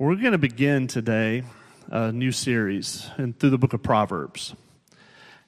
We're 0.00 0.16
going 0.16 0.32
to 0.32 0.38
begin 0.38 0.86
today 0.86 1.42
a 1.90 2.10
new 2.10 2.32
series 2.32 3.06
through 3.16 3.50
the 3.50 3.58
book 3.58 3.74
of 3.74 3.82
Proverbs. 3.82 4.54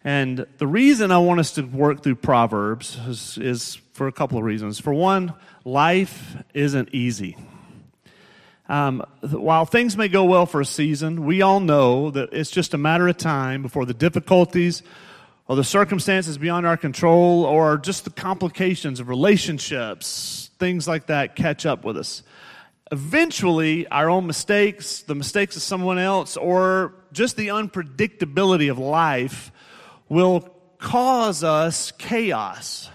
And 0.04 0.44
the 0.58 0.66
reason 0.66 1.10
I 1.10 1.16
want 1.16 1.40
us 1.40 1.52
to 1.52 1.62
work 1.62 2.02
through 2.02 2.16
Proverbs 2.16 2.98
is, 3.08 3.38
is 3.38 3.74
for 3.94 4.08
a 4.08 4.12
couple 4.12 4.36
of 4.36 4.44
reasons. 4.44 4.78
For 4.78 4.92
one, 4.92 5.32
life 5.64 6.36
isn't 6.52 6.90
easy. 6.92 7.38
Um, 8.68 9.02
while 9.22 9.64
things 9.64 9.96
may 9.96 10.08
go 10.08 10.24
well 10.24 10.44
for 10.44 10.60
a 10.60 10.66
season, 10.66 11.24
we 11.24 11.40
all 11.40 11.60
know 11.60 12.10
that 12.10 12.34
it's 12.34 12.50
just 12.50 12.74
a 12.74 12.78
matter 12.78 13.08
of 13.08 13.16
time 13.16 13.62
before 13.62 13.86
the 13.86 13.94
difficulties 13.94 14.82
or 15.48 15.56
the 15.56 15.64
circumstances 15.64 16.36
beyond 16.36 16.66
our 16.66 16.76
control 16.76 17.44
or 17.44 17.78
just 17.78 18.04
the 18.04 18.10
complications 18.10 19.00
of 19.00 19.08
relationships, 19.08 20.50
things 20.58 20.86
like 20.86 21.06
that 21.06 21.36
catch 21.36 21.64
up 21.64 21.86
with 21.86 21.96
us 21.96 22.22
eventually 22.92 23.88
our 23.88 24.10
own 24.10 24.26
mistakes, 24.26 25.00
the 25.00 25.14
mistakes 25.14 25.56
of 25.56 25.62
someone 25.62 25.98
else, 25.98 26.36
or 26.36 26.94
just 27.10 27.36
the 27.36 27.48
unpredictability 27.48 28.70
of 28.70 28.78
life 28.78 29.50
will 30.10 30.48
cause 30.78 31.42
us 31.42 31.90
chaos. 31.92 32.90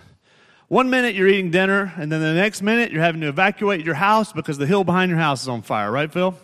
One 0.68 0.92
minute 0.92 1.16
you're 1.16 1.28
eating 1.28 1.50
dinner, 1.50 1.92
and 1.98 2.12
then 2.12 2.22
the 2.22 2.34
next 2.34 2.62
minute 2.62 2.92
you're 2.92 3.02
having 3.02 3.22
to 3.22 3.28
evacuate 3.28 3.84
your 3.84 3.96
house 3.96 4.32
because 4.32 4.60
the 4.60 4.68
hill 4.68 4.84
behind 4.84 5.10
your 5.10 5.20
house 5.20 5.42
is 5.42 5.48
on 5.48 5.64
fire, 5.64 5.92
right, 5.92 6.12
Phil? 6.12 6.38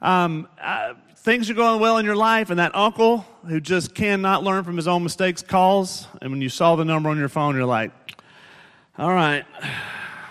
Um, 0.00 0.48
uh, 0.62 0.94
things 1.16 1.50
are 1.50 1.54
going 1.54 1.80
well 1.80 1.98
in 1.98 2.06
your 2.06 2.16
life, 2.16 2.48
and 2.48 2.58
that 2.60 2.74
uncle 2.74 3.26
who 3.46 3.60
just 3.60 3.94
cannot 3.94 4.42
learn 4.42 4.64
from 4.64 4.76
his 4.76 4.88
own 4.88 5.02
mistakes 5.02 5.42
calls, 5.42 6.06
and 6.22 6.30
when 6.30 6.40
you 6.40 6.48
saw 6.48 6.76
the 6.76 6.84
number 6.84 7.10
on 7.10 7.18
your 7.18 7.28
phone, 7.28 7.56
you're 7.56 7.66
like, 7.66 7.90
all 8.96 9.12
right, 9.12 9.44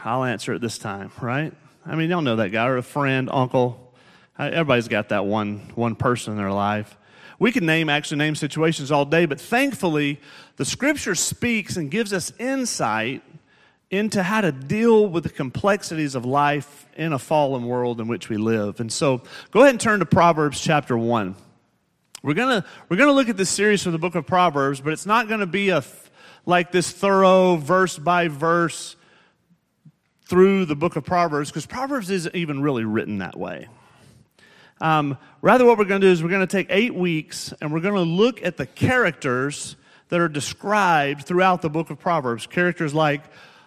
I'll 0.04 0.24
answer 0.24 0.54
it 0.54 0.62
this 0.62 0.80
time, 0.80 1.12
right? 1.22 1.54
I 1.90 1.96
mean, 1.96 2.10
y'all 2.10 2.22
know 2.22 2.36
that 2.36 2.50
guy, 2.50 2.68
or 2.68 2.76
a 2.76 2.84
friend, 2.84 3.30
uncle. 3.32 3.94
Uh, 4.38 4.50
everybody's 4.52 4.90
got 4.90 5.10
that 5.10 5.26
one, 5.26 5.72
one 5.76 5.96
person 5.96 6.34
in 6.34 6.38
their 6.38 6.52
life. 6.52 6.98
We 7.40 7.54
can 7.54 7.66
name, 7.66 7.88
actually 7.88 8.18
name 8.18 8.36
situations 8.36 8.92
all 8.92 9.06
day, 9.06 9.26
but 9.26 9.40
thankfully, 9.40 10.20
the 10.58 10.66
scripture 10.66 11.16
speaks 11.16 11.78
and 11.78 11.90
gives 11.90 12.12
us 12.12 12.34
insight 12.40 13.24
into 13.90 14.22
how 14.22 14.42
to 14.42 14.52
deal 14.52 15.08
with 15.08 15.24
the 15.24 15.30
complexities 15.30 16.14
of 16.14 16.26
life 16.26 16.88
in 16.98 17.14
a 17.14 17.20
fallen 17.20 17.66
world 17.68 18.02
in 18.02 18.10
which 18.10 18.28
we 18.28 18.36
live. 18.36 18.82
And 18.82 18.92
so, 18.92 19.22
go 19.52 19.62
ahead 19.62 19.70
and 19.70 19.80
turn 19.80 20.00
to 20.00 20.06
Proverbs 20.06 20.60
chapter 20.60 20.98
1. 20.98 21.36
We're 22.22 22.34
going 22.34 22.62
to 22.62 22.68
we're 22.90 22.98
going 22.98 23.08
to 23.08 23.14
look 23.14 23.30
at 23.30 23.38
this 23.38 23.50
series 23.50 23.82
from 23.82 23.94
the 23.94 23.98
book 23.98 24.16
of 24.16 24.28
Proverbs, 24.28 24.82
but 24.82 24.92
it's 24.92 25.06
not 25.06 25.30
going 25.30 25.40
to 25.40 25.46
be 25.46 25.70
a 25.70 25.86
like 26.46 26.74
this 26.74 26.92
thorough 26.92 27.56
verse 27.56 27.98
by 27.98 28.28
verse 28.28 28.97
through 30.28 30.66
the 30.66 30.76
book 30.76 30.96
of 30.96 31.06
Proverbs 31.06 31.50
because 31.50 31.66
Proverbs 31.66 32.10
isn't 32.10 32.36
even 32.36 32.62
really 32.62 32.84
written 32.84 33.20
that 33.20 33.38
way. 33.38 33.68
Um, 34.80 35.18
rather, 35.42 35.66
what 35.66 35.78
we're 35.78 35.86
going 35.86 36.02
to 36.02 36.08
do 36.08 36.12
is 36.12 36.22
we're 36.22 36.30
going 36.30 36.46
to 36.46 36.52
take 36.52 36.68
eight 36.70 36.94
weeks 36.94 37.54
and 37.62 37.72
we're 37.72 37.80
going 37.80 37.96
to 37.96 38.02
look 38.02 38.44
at 38.44 38.58
the 38.58 38.66
characters 38.66 39.76
that 40.10 40.20
are 40.20 40.28
described 40.28 41.26
throughout 41.26 41.62
the 41.62 41.70
book 41.70 41.90
of 41.90 42.00
Proverbs. 42.00 42.46
Characters 42.46 42.94
like 42.94 43.24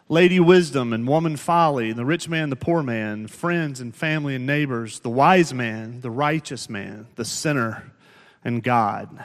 Lady 0.08 0.39
Wisdom 0.39 0.92
and 0.92 1.08
Woman 1.08 1.36
Folly, 1.36 1.92
the 1.92 2.05
rich 2.05 2.28
man, 2.28 2.50
the 2.50 2.56
poor 2.56 2.83
man, 2.83 3.27
friends 3.27 3.80
and 3.80 3.95
family 3.95 4.34
and 4.34 4.47
neighbors, 4.47 5.00
the 5.00 5.11
wise 5.11 5.55
man, 5.55 6.00
the 6.00 6.11
righteous 6.11 6.69
man, 6.69 7.06
the 7.17 7.24
sinner, 7.24 7.91
and 8.45 8.62
God. 8.62 9.24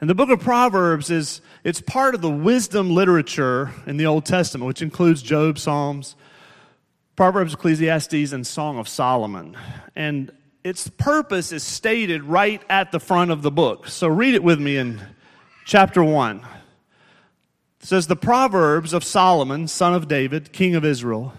And 0.00 0.10
the 0.10 0.14
book 0.14 0.30
of 0.30 0.40
Proverbs 0.40 1.10
is 1.10 1.40
it's 1.62 1.80
part 1.80 2.14
of 2.14 2.22
the 2.22 2.30
wisdom 2.30 2.94
literature 2.94 3.70
in 3.86 3.98
the 3.98 4.06
Old 4.06 4.24
Testament, 4.24 4.66
which 4.66 4.82
includes 4.82 5.22
Job, 5.22 5.58
Psalms, 5.58 6.16
Proverbs, 7.16 7.54
Ecclesiastes, 7.54 8.32
and 8.32 8.46
Song 8.46 8.78
of 8.78 8.88
Solomon. 8.88 9.56
And 9.94 10.32
its 10.64 10.88
purpose 10.88 11.52
is 11.52 11.62
stated 11.62 12.24
right 12.24 12.62
at 12.68 12.92
the 12.92 13.00
front 13.00 13.30
of 13.30 13.42
the 13.42 13.50
book. 13.50 13.88
So 13.88 14.08
read 14.08 14.34
it 14.34 14.42
with 14.42 14.60
me 14.60 14.76
in 14.76 15.00
chapter 15.64 16.02
1. 16.02 16.38
It 16.38 17.86
says, 17.86 18.06
The 18.06 18.16
Proverbs 18.16 18.92
of 18.92 19.04
Solomon, 19.04 19.68
son 19.68 19.94
of 19.94 20.08
David, 20.08 20.52
king 20.52 20.74
of 20.74 20.84
Israel, 20.84 21.34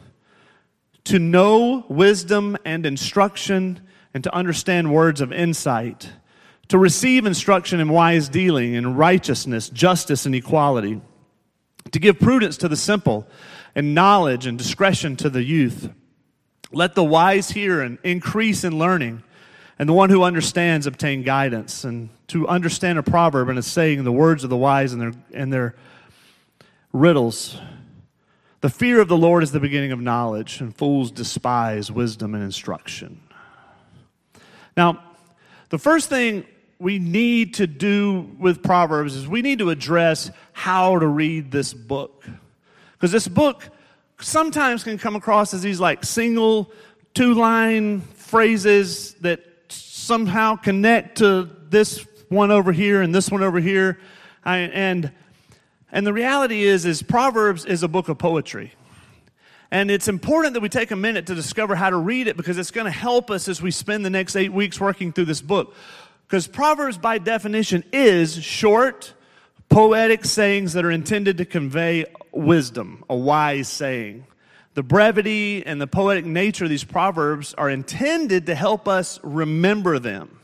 to 1.05 1.19
know 1.19 1.85
wisdom 1.89 2.57
and 2.65 2.85
instruction 2.85 3.81
and 4.13 4.23
to 4.23 4.33
understand 4.33 4.93
words 4.93 5.21
of 5.21 5.31
insight 5.33 6.11
to 6.69 6.77
receive 6.77 7.25
instruction 7.25 7.79
in 7.79 7.89
wise 7.89 8.29
dealing 8.29 8.75
and 8.75 8.97
righteousness, 8.97 9.69
justice, 9.69 10.25
and 10.25 10.33
equality, 10.33 11.01
to 11.91 11.99
give 11.99 12.19
prudence 12.19 12.57
to 12.57 12.67
the 12.67 12.77
simple, 12.77 13.27
and 13.75 13.95
knowledge 13.95 14.45
and 14.45 14.57
discretion 14.57 15.15
to 15.17 15.29
the 15.29 15.43
youth. 15.43 15.89
Let 16.71 16.95
the 16.95 17.03
wise 17.03 17.51
hear 17.51 17.81
and 17.81 17.97
increase 18.03 18.63
in 18.63 18.77
learning, 18.77 19.23
and 19.77 19.87
the 19.87 19.93
one 19.93 20.09
who 20.09 20.23
understands 20.23 20.87
obtain 20.87 21.23
guidance. 21.23 21.83
And 21.83 22.09
to 22.27 22.47
understand 22.47 22.97
a 22.99 23.03
proverb 23.03 23.49
and 23.49 23.59
a 23.59 23.63
saying, 23.63 24.03
the 24.03 24.11
words 24.11 24.43
of 24.43 24.49
the 24.49 24.57
wise 24.57 24.93
and 24.93 25.01
their, 25.01 25.13
and 25.33 25.53
their 25.53 25.75
riddles. 26.91 27.57
The 28.61 28.69
fear 28.69 29.01
of 29.01 29.07
the 29.07 29.17
Lord 29.17 29.43
is 29.43 29.51
the 29.51 29.59
beginning 29.59 29.91
of 29.91 29.99
knowledge, 29.99 30.61
and 30.61 30.75
fools 30.75 31.11
despise 31.11 31.91
wisdom 31.91 32.33
and 32.33 32.43
instruction. 32.43 33.19
Now, 34.77 35.03
the 35.69 35.77
first 35.77 36.09
thing 36.09 36.45
we 36.79 36.97
need 36.99 37.55
to 37.55 37.67
do 37.67 38.31
with 38.39 38.63
Proverbs 38.63 39.15
is 39.15 39.27
we 39.27 39.41
need 39.41 39.59
to 39.59 39.69
address 39.69 40.31
how 40.53 40.97
to 40.99 41.07
read 41.07 41.51
this 41.51 41.73
book. 41.73 42.25
Because 43.03 43.11
this 43.11 43.27
book 43.27 43.67
sometimes 44.21 44.85
can 44.85 44.97
come 44.97 45.17
across 45.17 45.53
as 45.53 45.61
these 45.61 45.77
like 45.77 46.05
single 46.05 46.71
two 47.13 47.33
line 47.33 47.99
phrases 47.99 49.15
that 49.15 49.41
somehow 49.67 50.55
connect 50.55 51.17
to 51.17 51.49
this 51.67 52.07
one 52.29 52.49
over 52.49 52.71
here 52.71 53.01
and 53.01 53.13
this 53.13 53.29
one 53.29 53.43
over 53.43 53.59
here. 53.59 53.99
I, 54.45 54.59
and, 54.59 55.11
and 55.91 56.07
the 56.07 56.13
reality 56.13 56.63
is, 56.63 56.85
is 56.85 57.03
Proverbs 57.03 57.65
is 57.65 57.83
a 57.83 57.89
book 57.89 58.07
of 58.07 58.17
poetry. 58.19 58.71
And 59.69 59.91
it's 59.91 60.07
important 60.07 60.53
that 60.53 60.61
we 60.61 60.69
take 60.69 60.91
a 60.91 60.95
minute 60.95 61.27
to 61.27 61.35
discover 61.35 61.75
how 61.75 61.89
to 61.89 61.97
read 61.97 62.27
it 62.27 62.37
because 62.37 62.57
it's 62.57 62.71
going 62.71 62.85
to 62.85 62.91
help 62.91 63.29
us 63.29 63.49
as 63.49 63.61
we 63.61 63.71
spend 63.71 64.05
the 64.05 64.11
next 64.11 64.37
eight 64.37 64.53
weeks 64.53 64.79
working 64.79 65.11
through 65.11 65.25
this 65.25 65.41
book. 65.41 65.75
Because 66.25 66.47
Proverbs, 66.47 66.97
by 66.97 67.17
definition, 67.17 67.83
is 67.91 68.41
short, 68.41 69.13
poetic 69.73 70.23
sayings 70.23 70.73
that 70.73 70.85
are 70.85 70.91
intended 70.91 71.39
to 71.39 71.45
convey 71.45 72.05
wisdom, 72.31 73.03
a 73.09 73.15
wise 73.15 73.67
saying. 73.67 74.23
The 74.75 74.83
brevity 74.83 75.65
and 75.65 75.81
the 75.81 75.87
poetic 75.87 76.25
nature 76.25 76.65
of 76.65 76.69
these 76.69 76.83
Proverbs 76.83 77.55
are 77.55 77.71
intended 77.71 78.45
to 78.45 78.55
help 78.55 78.87
us 78.87 79.19
remember 79.23 79.97
them. 79.97 80.39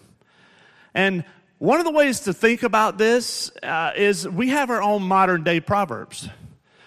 And 0.95 1.23
one 1.59 1.79
of 1.79 1.85
the 1.85 1.91
ways 1.91 2.22
to 2.22 2.34
think 2.34 2.63
about 2.63 2.97
this 2.97 3.51
uh, 3.62 3.91
is 3.95 4.28
we 4.28 4.50
have 4.50 4.72
our 4.72 4.81
own 4.81 5.03
modern 5.03 5.44
day 5.44 5.59
Proverbs. 5.59 6.28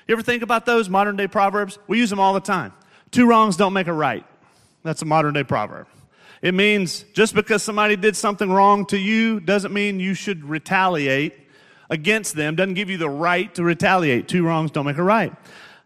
You 0.09 0.14
ever 0.14 0.22
think 0.22 0.42
about 0.42 0.66
those 0.66 0.88
modern 0.88 1.16
day 1.16 1.28
Proverbs? 1.28 1.78
We 1.86 1.98
use 1.98 2.10
them 2.10 2.19
all 2.19 2.34
the 2.34 2.41
time. 2.41 2.72
Two 3.12 3.26
wrongs 3.28 3.56
don't 3.56 3.72
make 3.72 3.86
a 3.86 3.92
right. 3.92 4.26
That's 4.82 5.03
a 5.03 5.06
modern 5.06 5.34
day 5.34 5.44
proverb. 5.44 5.86
It 6.41 6.54
means 6.54 7.04
just 7.12 7.36
because 7.36 7.62
somebody 7.62 7.94
did 7.94 8.16
something 8.16 8.50
wrong 8.50 8.84
to 8.86 8.98
you 8.98 9.38
doesn't 9.38 9.72
mean 9.72 10.00
you 10.00 10.14
should 10.14 10.44
retaliate 10.44 11.41
against 11.92 12.34
them, 12.34 12.56
doesn't 12.56 12.75
give 12.75 12.88
you 12.88 12.97
the 12.97 13.10
right 13.10 13.54
to 13.54 13.62
retaliate. 13.62 14.26
Two 14.26 14.44
wrongs 14.44 14.70
don't 14.70 14.86
make 14.86 14.97
a 14.97 15.03
right. 15.03 15.32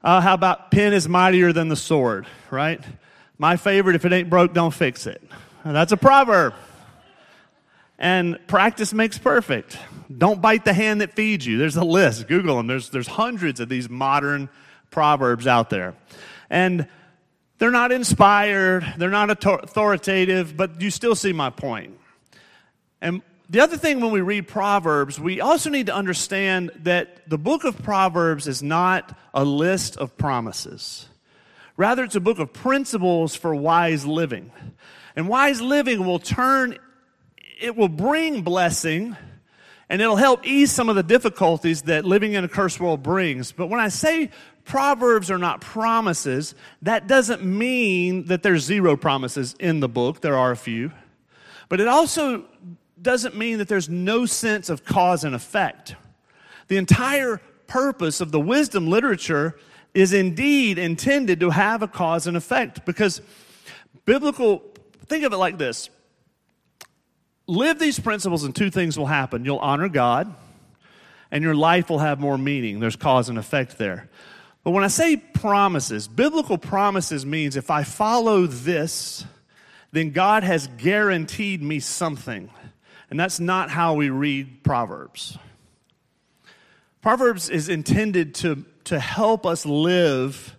Uh, 0.04 0.20
how 0.20 0.34
about 0.34 0.70
pen 0.70 0.92
is 0.92 1.08
mightier 1.08 1.52
than 1.52 1.68
the 1.68 1.76
sword, 1.76 2.26
right? 2.50 2.80
My 3.38 3.56
favorite, 3.56 3.96
if 3.96 4.04
it 4.04 4.12
ain't 4.12 4.30
broke, 4.30 4.54
don't 4.54 4.72
fix 4.72 5.06
it. 5.06 5.20
That's 5.64 5.90
a 5.90 5.96
proverb. 5.96 6.54
And 7.98 8.38
practice 8.46 8.92
makes 8.92 9.18
perfect. 9.18 9.76
Don't 10.16 10.40
bite 10.40 10.64
the 10.64 10.72
hand 10.72 11.00
that 11.00 11.14
feeds 11.14 11.44
you. 11.44 11.58
There's 11.58 11.76
a 11.76 11.84
list. 11.84 12.28
Google 12.28 12.56
them. 12.56 12.68
There's, 12.68 12.88
there's 12.90 13.08
hundreds 13.08 13.58
of 13.58 13.68
these 13.68 13.90
modern 13.90 14.48
proverbs 14.90 15.48
out 15.48 15.70
there. 15.70 15.96
And 16.48 16.86
they're 17.58 17.72
not 17.72 17.90
inspired, 17.90 18.86
they're 18.96 19.10
not 19.10 19.30
authoritative, 19.30 20.56
but 20.56 20.80
you 20.80 20.90
still 20.90 21.16
see 21.16 21.32
my 21.32 21.50
point. 21.50 21.98
And 23.00 23.22
the 23.48 23.60
other 23.60 23.76
thing 23.76 24.00
when 24.00 24.10
we 24.10 24.20
read 24.20 24.48
Proverbs, 24.48 25.20
we 25.20 25.40
also 25.40 25.70
need 25.70 25.86
to 25.86 25.94
understand 25.94 26.72
that 26.82 27.28
the 27.28 27.38
book 27.38 27.64
of 27.64 27.80
Proverbs 27.82 28.48
is 28.48 28.62
not 28.62 29.16
a 29.32 29.44
list 29.44 29.96
of 29.96 30.16
promises. 30.16 31.08
Rather, 31.76 32.02
it's 32.04 32.16
a 32.16 32.20
book 32.20 32.38
of 32.38 32.52
principles 32.52 33.36
for 33.36 33.54
wise 33.54 34.04
living. 34.04 34.50
And 35.14 35.28
wise 35.28 35.60
living 35.60 36.04
will 36.04 36.18
turn, 36.18 36.78
it 37.60 37.76
will 37.76 37.88
bring 37.88 38.42
blessing, 38.42 39.16
and 39.88 40.02
it'll 40.02 40.16
help 40.16 40.44
ease 40.46 40.72
some 40.72 40.88
of 40.88 40.96
the 40.96 41.02
difficulties 41.02 41.82
that 41.82 42.04
living 42.04 42.32
in 42.32 42.42
a 42.42 42.48
cursed 42.48 42.80
world 42.80 43.02
brings. 43.02 43.52
But 43.52 43.68
when 43.68 43.78
I 43.78 43.88
say 43.88 44.30
Proverbs 44.64 45.30
are 45.30 45.38
not 45.38 45.60
promises, 45.60 46.56
that 46.82 47.06
doesn't 47.06 47.44
mean 47.44 48.24
that 48.24 48.42
there's 48.42 48.64
zero 48.64 48.96
promises 48.96 49.54
in 49.60 49.78
the 49.78 49.88
book. 49.88 50.20
There 50.20 50.36
are 50.36 50.50
a 50.50 50.56
few. 50.56 50.90
But 51.68 51.80
it 51.80 51.86
also 51.86 52.44
doesn't 53.00 53.36
mean 53.36 53.58
that 53.58 53.68
there's 53.68 53.88
no 53.88 54.26
sense 54.26 54.68
of 54.68 54.84
cause 54.84 55.24
and 55.24 55.34
effect. 55.34 55.94
The 56.68 56.76
entire 56.76 57.40
purpose 57.66 58.20
of 58.20 58.32
the 58.32 58.40
wisdom 58.40 58.88
literature 58.88 59.58
is 59.94 60.12
indeed 60.12 60.78
intended 60.78 61.40
to 61.40 61.50
have 61.50 61.82
a 61.82 61.88
cause 61.88 62.26
and 62.26 62.36
effect 62.36 62.84
because 62.84 63.20
biblical 64.04 64.62
think 65.06 65.24
of 65.24 65.32
it 65.32 65.36
like 65.36 65.58
this 65.58 65.90
live 67.46 67.78
these 67.78 67.98
principles, 67.98 68.44
and 68.44 68.54
two 68.54 68.70
things 68.70 68.98
will 68.98 69.06
happen. 69.06 69.44
You'll 69.44 69.58
honor 69.58 69.88
God, 69.88 70.34
and 71.30 71.42
your 71.42 71.54
life 71.54 71.88
will 71.88 71.98
have 71.98 72.18
more 72.18 72.38
meaning. 72.38 72.80
There's 72.80 72.96
cause 72.96 73.28
and 73.28 73.38
effect 73.38 73.78
there. 73.78 74.08
But 74.64 74.72
when 74.72 74.82
I 74.82 74.88
say 74.88 75.16
promises, 75.16 76.08
biblical 76.08 76.58
promises 76.58 77.24
means 77.24 77.56
if 77.56 77.70
I 77.70 77.84
follow 77.84 78.46
this, 78.46 79.24
then 79.92 80.10
God 80.10 80.42
has 80.42 80.66
guaranteed 80.78 81.62
me 81.62 81.78
something. 81.78 82.50
And 83.10 83.18
that's 83.20 83.38
not 83.38 83.70
how 83.70 83.94
we 83.94 84.10
read 84.10 84.64
Proverbs. 84.64 85.38
Proverbs 87.02 87.48
is 87.48 87.68
intended 87.68 88.34
to, 88.36 88.64
to 88.84 88.98
help 88.98 89.46
us 89.46 89.64
live 89.64 90.56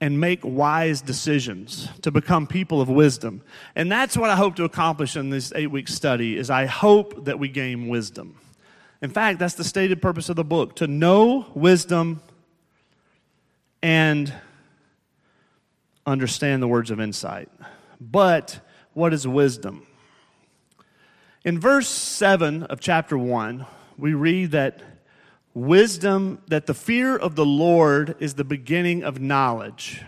and 0.00 0.18
make 0.18 0.40
wise 0.42 1.02
decisions 1.02 1.88
to 2.02 2.10
become 2.10 2.46
people 2.46 2.80
of 2.80 2.88
wisdom. 2.88 3.42
And 3.76 3.92
that's 3.92 4.16
what 4.16 4.30
i 4.30 4.36
hope 4.36 4.56
to 4.56 4.64
accomplish 4.64 5.14
in 5.16 5.30
this 5.30 5.52
eight 5.54 5.70
week 5.70 5.88
study 5.88 6.36
is 6.36 6.48
i 6.50 6.66
hope 6.66 7.26
that 7.26 7.38
we 7.38 7.48
gain 7.48 7.88
wisdom. 7.88 8.38
In 9.02 9.10
fact 9.10 9.38
that's 9.38 9.54
the 9.54 9.64
stated 9.64 10.00
purpose 10.00 10.28
of 10.30 10.36
the 10.36 10.44
book 10.44 10.76
to 10.76 10.86
know 10.86 11.46
wisdom 11.54 12.22
and 13.82 14.32
understand 16.06 16.62
the 16.62 16.68
words 16.68 16.90
of 16.90 16.98
insight. 16.98 17.50
But 18.00 18.58
what 18.94 19.12
is 19.12 19.28
wisdom 19.28 19.86
in 21.44 21.58
verse 21.58 21.88
7 21.88 22.64
of 22.64 22.80
chapter 22.80 23.16
1 23.16 23.66
we 23.98 24.14
read 24.14 24.52
that 24.52 24.82
wisdom, 25.54 26.40
that 26.48 26.66
the 26.66 26.74
fear 26.74 27.16
of 27.16 27.36
the 27.36 27.44
Lord 27.44 28.16
is 28.18 28.34
the 28.34 28.44
beginning 28.44 29.02
of 29.04 29.20
knowledge. 29.20 30.02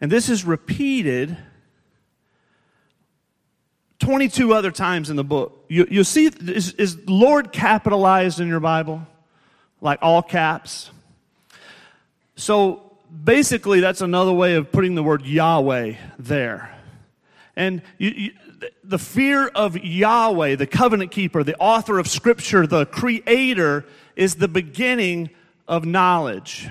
And 0.00 0.10
this 0.10 0.28
is 0.28 0.44
repeated 0.44 1.36
22 4.00 4.52
other 4.52 4.70
times 4.70 5.10
in 5.10 5.16
the 5.16 5.24
book. 5.24 5.64
You, 5.68 5.86
you 5.88 6.04
see, 6.04 6.26
is, 6.26 6.72
is 6.72 6.98
Lord 7.08 7.52
capitalized 7.52 8.40
in 8.40 8.48
your 8.48 8.60
Bible? 8.60 9.06
Like 9.80 10.00
all 10.02 10.22
caps? 10.22 10.90
So 12.34 12.96
basically, 13.24 13.80
that's 13.80 14.00
another 14.00 14.32
way 14.32 14.56
of 14.56 14.72
putting 14.72 14.94
the 14.94 15.02
word 15.02 15.24
Yahweh 15.24 15.94
there. 16.18 16.76
And 17.54 17.82
you, 17.98 18.10
you, 18.10 18.30
the 18.84 18.98
fear 18.98 19.48
of 19.48 19.76
Yahweh, 19.76 20.56
the 20.56 20.66
covenant 20.66 21.10
keeper, 21.10 21.42
the 21.42 21.56
author 21.58 21.98
of 21.98 22.08
Scripture, 22.08 22.66
the 22.66 22.86
creator, 22.86 23.84
is 24.16 24.36
the 24.36 24.48
beginning 24.48 25.30
of 25.66 25.84
knowledge. 25.84 26.68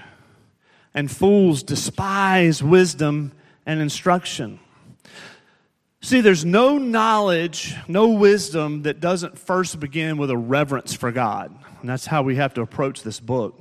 And 0.93 1.09
fools 1.09 1.63
despise 1.63 2.61
wisdom 2.61 3.31
and 3.65 3.79
instruction. 3.79 4.59
See, 6.01 6.21
there's 6.21 6.43
no 6.43 6.77
knowledge, 6.77 7.75
no 7.88 8.09
wisdom 8.09 8.81
that 8.83 8.99
doesn't 8.99 9.38
first 9.38 9.79
begin 9.79 10.17
with 10.17 10.31
a 10.31 10.38
reverence 10.38 10.93
for 10.93 11.11
God. 11.11 11.55
And 11.79 11.89
that's 11.89 12.07
how 12.07 12.23
we 12.23 12.35
have 12.38 12.53
to 12.55 12.61
approach 12.61 13.03
this 13.03 13.19
book. 13.19 13.59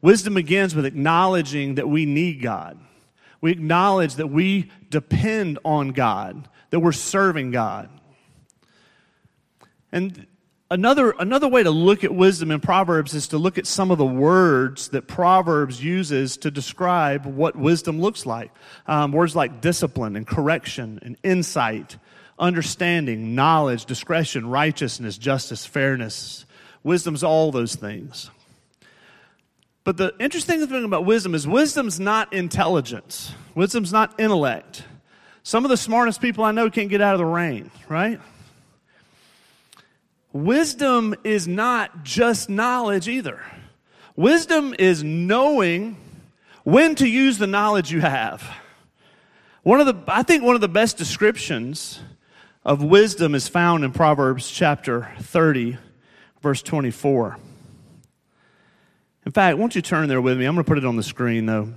Wisdom 0.00 0.34
begins 0.34 0.74
with 0.74 0.86
acknowledging 0.86 1.74
that 1.76 1.88
we 1.88 2.06
need 2.06 2.40
God. 2.42 2.78
We 3.40 3.52
acknowledge 3.52 4.14
that 4.14 4.28
we 4.28 4.70
depend 4.90 5.58
on 5.64 5.90
God 5.90 6.48
that 6.70 6.80
we're 6.80 6.92
serving 6.92 7.50
God. 7.50 7.88
And 9.92 10.26
another, 10.70 11.14
another 11.18 11.48
way 11.48 11.62
to 11.62 11.70
look 11.70 12.04
at 12.04 12.14
wisdom 12.14 12.50
in 12.50 12.60
Proverbs 12.60 13.14
is 13.14 13.28
to 13.28 13.38
look 13.38 13.58
at 13.58 13.66
some 13.66 13.90
of 13.90 13.98
the 13.98 14.06
words 14.06 14.88
that 14.88 15.06
Proverbs 15.06 15.82
uses 15.82 16.36
to 16.38 16.50
describe 16.50 17.26
what 17.26 17.56
wisdom 17.56 18.00
looks 18.00 18.26
like. 18.26 18.50
Um, 18.86 19.12
words 19.12 19.36
like 19.36 19.60
discipline 19.60 20.16
and 20.16 20.26
correction 20.26 20.98
and 21.02 21.16
insight, 21.22 21.96
understanding, 22.38 23.34
knowledge, 23.34 23.86
discretion, 23.86 24.48
righteousness, 24.48 25.18
justice, 25.18 25.64
fairness. 25.64 26.46
Wisdom's 26.82 27.24
all 27.24 27.52
those 27.52 27.74
things. 27.74 28.30
But 29.84 29.98
the 29.98 30.14
interesting 30.18 30.66
thing 30.66 30.84
about 30.84 31.04
wisdom 31.04 31.34
is 31.34 31.46
wisdom's 31.46 32.00
not 32.00 32.32
intelligence. 32.32 33.32
Wisdom's 33.54 33.92
not 33.92 34.18
intellect. 34.18 34.82
Some 35.46 35.64
of 35.64 35.68
the 35.68 35.76
smartest 35.76 36.20
people 36.20 36.42
I 36.42 36.50
know 36.50 36.68
can't 36.70 36.88
get 36.88 37.00
out 37.00 37.14
of 37.14 37.18
the 37.18 37.24
rain, 37.24 37.70
right? 37.88 38.18
Wisdom 40.32 41.14
is 41.22 41.46
not 41.46 42.02
just 42.02 42.50
knowledge 42.50 43.06
either. 43.06 43.40
Wisdom 44.16 44.74
is 44.76 45.04
knowing 45.04 45.98
when 46.64 46.96
to 46.96 47.06
use 47.06 47.38
the 47.38 47.46
knowledge 47.46 47.92
you 47.92 48.00
have. 48.00 48.42
One 49.62 49.78
of 49.78 49.86
the, 49.86 50.12
I 50.12 50.24
think 50.24 50.42
one 50.42 50.56
of 50.56 50.60
the 50.60 50.68
best 50.68 50.96
descriptions 50.96 52.00
of 52.64 52.82
wisdom 52.82 53.32
is 53.32 53.46
found 53.46 53.84
in 53.84 53.92
Proverbs 53.92 54.50
chapter 54.50 55.12
30, 55.20 55.78
verse 56.42 56.60
24. 56.60 57.38
In 59.24 59.30
fact, 59.30 59.58
won't 59.58 59.76
you 59.76 59.82
turn 59.82 60.08
there 60.08 60.20
with 60.20 60.38
me? 60.38 60.44
I'm 60.44 60.56
going 60.56 60.64
to 60.64 60.68
put 60.68 60.78
it 60.78 60.84
on 60.84 60.96
the 60.96 61.04
screen 61.04 61.46
though. 61.46 61.72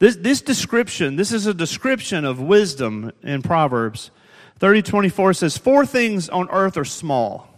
This, 0.00 0.16
this 0.16 0.40
description, 0.40 1.16
this 1.16 1.30
is 1.30 1.46
a 1.46 1.52
description 1.52 2.24
of 2.24 2.40
wisdom 2.40 3.12
in 3.22 3.42
Proverbs. 3.42 4.10
30 4.58 4.82
24 4.82 5.34
says, 5.34 5.58
Four 5.58 5.84
things 5.84 6.30
on 6.30 6.48
earth 6.50 6.78
are 6.78 6.86
small, 6.86 7.48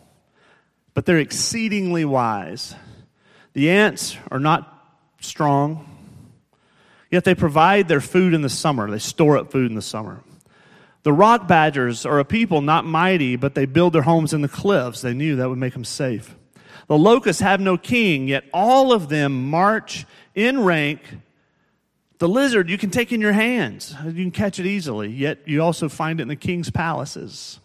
but 0.93 1.07
they're 1.07 1.19
exceedingly 1.19 2.05
wise. 2.05 2.75
The 3.53 3.71
ants 3.71 4.17
are 4.33 4.41
not 4.41 4.69
strong, 5.21 5.89
yet 7.13 7.23
they 7.23 7.37
provide 7.37 7.87
their 7.87 8.01
food 8.01 8.35
in 8.35 8.43
the 8.43 8.49
summer. 8.49 8.91
They 8.91 8.99
store 8.99 9.39
up 9.39 9.53
food 9.53 9.71
in 9.71 9.77
the 9.77 9.83
summer. 9.83 10.21
The 11.05 11.13
rock 11.13 11.47
badgers 11.47 12.05
are 12.05 12.19
a 12.19 12.25
people 12.25 12.61
not 12.61 12.85
mighty, 12.85 13.37
but 13.37 13.55
they 13.55 13.67
build 13.67 13.93
their 13.93 14.03
homes 14.03 14.33
in 14.33 14.41
the 14.41 14.49
cliffs. 14.49 15.01
They 15.01 15.15
knew 15.15 15.37
that 15.37 15.49
would 15.49 15.59
make 15.59 15.75
them 15.75 15.85
safe. 15.85 16.35
The 16.89 16.99
locusts 16.99 17.43
have 17.43 17.61
no 17.61 17.79
king, 17.79 18.27
yet 18.27 18.45
all 18.53 18.93
of 18.93 19.09
them 19.09 19.49
march 19.49 20.07
in 20.35 20.65
rank 20.65 21.01
the 22.23 22.29
lizard 22.29 22.71
you 22.71 22.79
can 22.79 22.89
take 22.89 23.11
in 23.11 23.21
your 23.21 23.33
hands, 23.33 23.97
you 24.05 24.13
can 24.13 24.31
catch 24.31 24.61
it 24.61 24.65
easily, 24.65 25.11
yet 25.11 25.39
you 25.45 25.61
also 25.61 25.89
find 25.89 26.21
it 26.21 26.23
in 26.23 26.29
the 26.29 26.37
king's 26.37 26.71
palaces. 26.71 27.59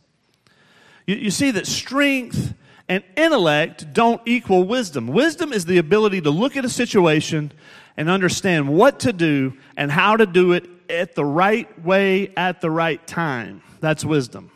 You, 1.05 1.15
you 1.15 1.29
see 1.29 1.51
that 1.51 1.67
strength 1.67 2.55
and 2.89 3.03
intellect 3.15 3.93
don't 3.93 4.19
equal 4.25 4.63
wisdom. 4.63 5.09
Wisdom 5.09 5.53
is 5.53 5.65
the 5.65 5.77
ability 5.77 6.21
to 6.21 6.31
look 6.31 6.57
at 6.57 6.65
a 6.65 6.69
situation 6.69 7.51
and 7.97 8.09
understand 8.09 8.67
what 8.67 9.01
to 9.01 9.13
do 9.13 9.55
and 9.77 9.91
how 9.91 10.17
to 10.17 10.25
do 10.25 10.53
it 10.53 10.67
at 10.89 11.13
the 11.13 11.23
right 11.23 11.85
way 11.85 12.33
at 12.35 12.59
the 12.59 12.71
right 12.71 13.05
time. 13.05 13.61
That's 13.79 14.03
wisdom. 14.03 14.49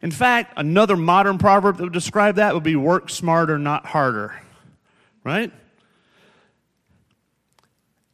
In 0.00 0.10
fact, 0.10 0.54
another 0.56 0.96
modern 0.96 1.36
proverb 1.36 1.76
that 1.76 1.82
would 1.82 1.92
describe 1.92 2.36
that 2.36 2.54
would 2.54 2.62
be 2.62 2.76
work 2.76 3.10
smarter, 3.10 3.58
not 3.58 3.84
harder. 3.84 4.40
Right? 5.22 5.52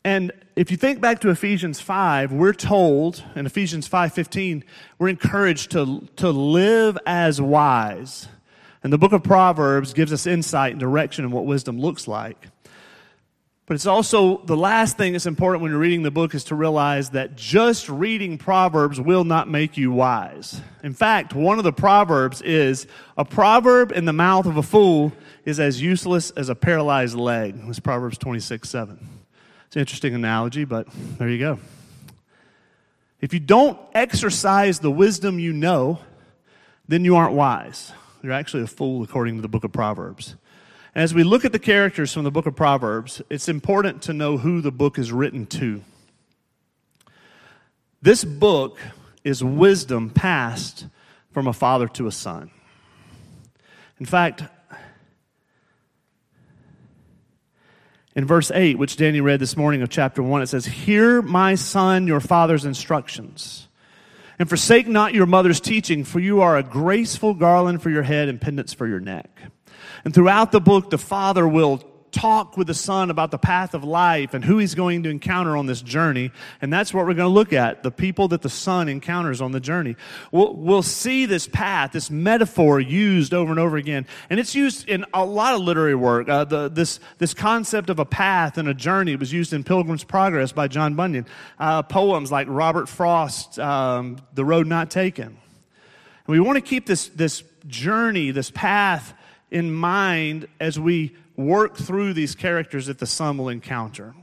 And 0.02 0.32
if 0.56 0.70
you 0.70 0.76
think 0.76 1.00
back 1.00 1.20
to 1.20 1.30
Ephesians 1.30 1.80
5, 1.80 2.32
we're 2.32 2.52
told 2.52 3.22
in 3.34 3.46
Ephesians 3.46 3.88
5:15, 3.88 4.62
we're 4.98 5.08
encouraged 5.08 5.72
to, 5.72 6.06
to 6.16 6.30
live 6.30 6.96
as 7.06 7.40
wise. 7.40 8.28
And 8.82 8.92
the 8.92 8.98
book 8.98 9.12
of 9.12 9.22
Proverbs 9.22 9.94
gives 9.94 10.12
us 10.12 10.26
insight 10.26 10.72
and 10.72 10.80
direction 10.80 11.24
in 11.24 11.30
what 11.30 11.46
wisdom 11.46 11.80
looks 11.80 12.06
like. 12.06 12.48
But 13.66 13.74
it's 13.74 13.86
also 13.86 14.42
the 14.44 14.58
last 14.58 14.98
thing 14.98 15.12
that's 15.12 15.24
important 15.24 15.62
when 15.62 15.70
you're 15.70 15.80
reading 15.80 16.02
the 16.02 16.10
book 16.10 16.34
is 16.34 16.44
to 16.44 16.54
realize 16.54 17.10
that 17.10 17.34
just 17.34 17.88
reading 17.88 18.36
Proverbs 18.36 19.00
will 19.00 19.24
not 19.24 19.48
make 19.48 19.78
you 19.78 19.90
wise. 19.90 20.60
In 20.82 20.92
fact, 20.92 21.34
one 21.34 21.56
of 21.56 21.64
the 21.64 21.72
Proverbs 21.72 22.42
is 22.42 22.86
a 23.16 23.24
proverb 23.24 23.90
in 23.90 24.04
the 24.04 24.12
mouth 24.12 24.44
of 24.44 24.58
a 24.58 24.62
fool 24.62 25.12
is 25.46 25.58
as 25.58 25.80
useless 25.80 26.30
as 26.32 26.50
a 26.50 26.54
paralyzed 26.54 27.16
leg. 27.16 27.56
It's 27.66 27.80
Proverbs 27.80 28.18
26 28.18 28.68
7. 28.68 29.23
It's 29.74 29.76
an 29.76 29.80
interesting 29.80 30.14
analogy, 30.14 30.64
but 30.64 30.86
there 31.18 31.28
you 31.28 31.40
go. 31.40 31.58
If 33.20 33.34
you 33.34 33.40
don't 33.40 33.76
exercise 33.92 34.78
the 34.78 34.88
wisdom 34.88 35.40
you 35.40 35.52
know, 35.52 35.98
then 36.86 37.04
you 37.04 37.16
aren't 37.16 37.32
wise. 37.32 37.90
You're 38.22 38.30
actually 38.30 38.62
a 38.62 38.68
fool, 38.68 39.02
according 39.02 39.34
to 39.34 39.42
the 39.42 39.48
book 39.48 39.64
of 39.64 39.72
Proverbs. 39.72 40.36
And 40.94 41.02
as 41.02 41.12
we 41.12 41.24
look 41.24 41.44
at 41.44 41.50
the 41.50 41.58
characters 41.58 42.12
from 42.12 42.22
the 42.22 42.30
book 42.30 42.46
of 42.46 42.54
Proverbs, 42.54 43.20
it's 43.28 43.48
important 43.48 44.00
to 44.02 44.12
know 44.12 44.38
who 44.38 44.60
the 44.60 44.70
book 44.70 44.96
is 44.96 45.10
written 45.10 45.44
to. 45.46 45.82
This 48.00 48.22
book 48.22 48.78
is 49.24 49.42
wisdom 49.42 50.08
passed 50.08 50.86
from 51.32 51.48
a 51.48 51.52
father 51.52 51.88
to 51.88 52.06
a 52.06 52.12
son. 52.12 52.52
In 53.98 54.06
fact, 54.06 54.44
In 58.16 58.26
verse 58.26 58.50
8, 58.52 58.78
which 58.78 58.96
Danny 58.96 59.20
read 59.20 59.40
this 59.40 59.56
morning 59.56 59.82
of 59.82 59.88
chapter 59.88 60.22
1, 60.22 60.42
it 60.42 60.46
says, 60.46 60.66
Hear, 60.66 61.20
my 61.20 61.56
son, 61.56 62.06
your 62.06 62.20
father's 62.20 62.64
instructions, 62.64 63.66
and 64.38 64.48
forsake 64.48 64.86
not 64.86 65.14
your 65.14 65.26
mother's 65.26 65.60
teaching, 65.60 66.04
for 66.04 66.20
you 66.20 66.40
are 66.40 66.56
a 66.56 66.62
graceful 66.62 67.34
garland 67.34 67.82
for 67.82 67.90
your 67.90 68.04
head 68.04 68.28
and 68.28 68.40
pendants 68.40 68.72
for 68.72 68.86
your 68.86 69.00
neck. 69.00 69.40
And 70.04 70.14
throughout 70.14 70.52
the 70.52 70.60
book, 70.60 70.90
the 70.90 70.98
father 70.98 71.46
will 71.48 71.82
talk 72.14 72.56
with 72.56 72.68
the 72.68 72.74
son 72.74 73.10
about 73.10 73.30
the 73.32 73.38
path 73.38 73.74
of 73.74 73.82
life 73.82 74.34
and 74.34 74.44
who 74.44 74.58
he's 74.58 74.74
going 74.74 75.02
to 75.02 75.10
encounter 75.10 75.56
on 75.56 75.66
this 75.66 75.82
journey. 75.82 76.30
And 76.62 76.72
that's 76.72 76.94
what 76.94 77.06
we're 77.06 77.14
going 77.14 77.28
to 77.28 77.34
look 77.34 77.52
at 77.52 77.82
the 77.82 77.90
people 77.90 78.28
that 78.28 78.40
the 78.40 78.48
son 78.48 78.88
encounters 78.88 79.40
on 79.40 79.52
the 79.52 79.60
journey. 79.60 79.96
We'll, 80.30 80.54
we'll 80.54 80.82
see 80.82 81.26
this 81.26 81.48
path, 81.48 81.92
this 81.92 82.10
metaphor 82.10 82.80
used 82.80 83.34
over 83.34 83.50
and 83.50 83.58
over 83.58 83.76
again. 83.76 84.06
And 84.30 84.38
it's 84.38 84.54
used 84.54 84.88
in 84.88 85.04
a 85.12 85.24
lot 85.24 85.54
of 85.54 85.60
literary 85.60 85.96
work. 85.96 86.28
Uh, 86.28 86.44
the, 86.44 86.68
this, 86.68 87.00
this 87.18 87.34
concept 87.34 87.90
of 87.90 87.98
a 87.98 88.04
path 88.04 88.56
and 88.58 88.68
a 88.68 88.74
journey 88.74 89.16
was 89.16 89.32
used 89.32 89.52
in 89.52 89.64
Pilgrim's 89.64 90.04
Progress 90.04 90.52
by 90.52 90.68
John 90.68 90.94
Bunyan. 90.94 91.26
Uh, 91.58 91.82
poems 91.82 92.30
like 92.30 92.46
Robert 92.48 92.88
Frost, 92.88 93.58
um, 93.58 94.18
The 94.34 94.44
Road 94.44 94.68
Not 94.68 94.90
Taken. 94.90 95.26
And 95.26 95.36
we 96.26 96.38
want 96.38 96.56
to 96.56 96.62
keep 96.62 96.86
this, 96.86 97.08
this 97.08 97.42
journey, 97.66 98.30
this 98.30 98.50
path 98.52 99.14
in 99.50 99.72
mind 99.72 100.46
as 100.60 100.78
we 100.78 101.16
work 101.36 101.76
through 101.76 102.12
these 102.12 102.34
characters 102.34 102.86
that 102.86 102.98
the 102.98 103.06
son 103.06 103.38
will 103.38 103.48
encounter. 103.48 104.14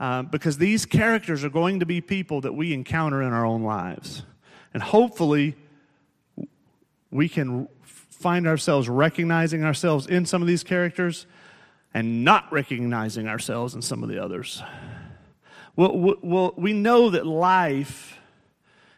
Uh, 0.00 0.22
because 0.22 0.58
these 0.58 0.84
characters 0.84 1.44
are 1.44 1.50
going 1.50 1.80
to 1.80 1.86
be 1.86 2.00
people 2.00 2.40
that 2.40 2.52
we 2.52 2.72
encounter 2.72 3.22
in 3.22 3.32
our 3.32 3.46
own 3.46 3.62
lives. 3.62 4.24
And 4.72 4.82
hopefully, 4.82 5.54
we 7.10 7.28
can 7.28 7.68
find 7.84 8.46
ourselves 8.46 8.88
recognizing 8.88 9.64
ourselves 9.64 10.06
in 10.06 10.26
some 10.26 10.42
of 10.42 10.48
these 10.48 10.64
characters 10.64 11.26
and 11.92 12.24
not 12.24 12.52
recognizing 12.52 13.28
ourselves 13.28 13.74
in 13.74 13.82
some 13.82 14.02
of 14.02 14.08
the 14.08 14.22
others. 14.22 14.62
Well, 15.76 16.16
well, 16.22 16.54
we 16.56 16.72
know 16.72 17.10
that 17.10 17.24
life 17.24 18.18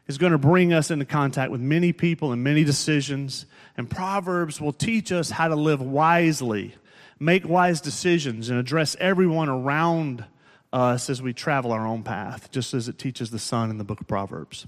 is 0.07 0.17
going 0.17 0.33
to 0.33 0.39
bring 0.39 0.73
us 0.73 0.91
into 0.91 1.05
contact 1.05 1.51
with 1.51 1.61
many 1.61 1.93
people 1.93 2.33
and 2.33 2.43
many 2.43 2.65
decisions 2.65 3.47
and 3.77 3.89
Proverbs 3.89 4.61
will 4.61 4.73
teach 4.73 5.13
us 5.13 5.31
how 5.31 5.49
to 5.49 5.57
live 5.57 5.83
wisely, 5.83 6.75
make 7.19 7.49
wise 7.49 7.81
decisions, 7.81 8.51
and 8.51 8.59
address 8.59 8.97
everyone 9.01 9.49
around 9.49 10.25
us 10.73 11.09
as 11.09 11.23
we 11.23 11.33
travel 11.33 11.73
our 11.73 11.87
own 11.87 12.03
path, 12.03 12.51
just 12.51 12.75
as 12.75 12.89
it 12.89 12.99
teaches 12.99 13.31
the 13.31 13.39
son 13.39 13.71
in 13.71 13.79
the 13.79 13.85
book 13.85 14.01
of 14.01 14.07
Proverbs. 14.07 14.67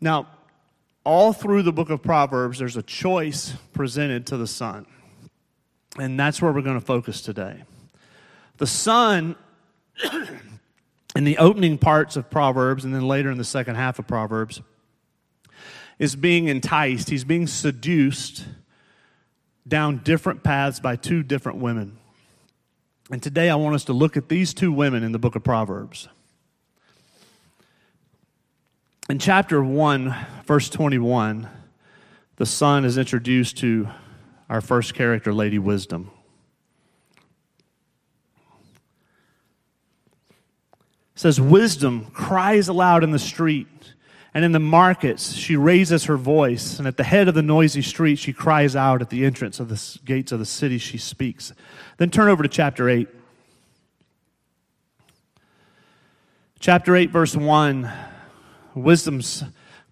Now, 0.00 0.26
all 1.04 1.32
through 1.32 1.62
the 1.62 1.72
book 1.72 1.90
of 1.90 2.02
Proverbs, 2.02 2.58
there's 2.58 2.76
a 2.76 2.82
choice 2.82 3.54
presented 3.72 4.26
to 4.26 4.36
the 4.36 4.46
son. 4.46 4.86
And 5.98 6.18
that's 6.18 6.40
where 6.40 6.52
we're 6.52 6.62
going 6.62 6.78
to 6.78 6.84
focus 6.84 7.20
today. 7.20 7.62
The 8.56 8.66
son, 8.66 9.36
in 11.16 11.24
the 11.24 11.38
opening 11.38 11.78
parts 11.78 12.16
of 12.16 12.30
Proverbs, 12.30 12.84
and 12.84 12.94
then 12.94 13.06
later 13.06 13.30
in 13.30 13.38
the 13.38 13.44
second 13.44 13.74
half 13.74 13.98
of 13.98 14.06
Proverbs, 14.06 14.62
is 15.98 16.16
being 16.16 16.48
enticed, 16.48 17.10
he's 17.10 17.24
being 17.24 17.46
seduced 17.46 18.44
down 19.66 19.98
different 19.98 20.42
paths 20.42 20.80
by 20.80 20.96
two 20.96 21.22
different 21.22 21.58
women. 21.58 21.98
And 23.10 23.22
today 23.22 23.50
I 23.50 23.54
want 23.56 23.74
us 23.74 23.84
to 23.84 23.92
look 23.92 24.16
at 24.16 24.28
these 24.28 24.54
two 24.54 24.72
women 24.72 25.02
in 25.02 25.12
the 25.12 25.18
book 25.18 25.36
of 25.36 25.44
Proverbs. 25.44 26.08
In 29.08 29.18
chapter 29.18 29.62
1, 29.62 30.14
verse 30.46 30.70
21, 30.70 31.48
the 32.36 32.46
son 32.46 32.84
is 32.84 32.96
introduced 32.96 33.58
to 33.58 33.88
our 34.48 34.60
first 34.60 34.94
character, 34.94 35.32
Lady 35.34 35.58
Wisdom. 35.58 36.10
It 41.14 41.20
says, 41.20 41.40
Wisdom 41.40 42.06
cries 42.12 42.68
aloud 42.68 43.04
in 43.04 43.10
the 43.10 43.18
street 43.18 43.66
and 44.34 44.44
in 44.44 44.52
the 44.52 44.60
markets, 44.60 45.34
she 45.34 45.56
raises 45.56 46.04
her 46.04 46.16
voice, 46.16 46.78
and 46.78 46.88
at 46.88 46.96
the 46.96 47.04
head 47.04 47.28
of 47.28 47.34
the 47.34 47.42
noisy 47.42 47.82
street, 47.82 48.18
she 48.18 48.32
cries 48.32 48.74
out 48.74 49.02
at 49.02 49.10
the 49.10 49.26
entrance 49.26 49.60
of 49.60 49.68
the 49.68 49.98
gates 50.04 50.32
of 50.32 50.38
the 50.38 50.46
city, 50.46 50.78
she 50.78 50.96
speaks. 50.96 51.52
Then 51.98 52.10
turn 52.10 52.28
over 52.28 52.42
to 52.42 52.48
chapter 52.48 52.88
8. 52.88 53.08
Chapter 56.60 56.96
8, 56.96 57.10
verse 57.10 57.36
1 57.36 57.92
wisdom's 58.74 59.44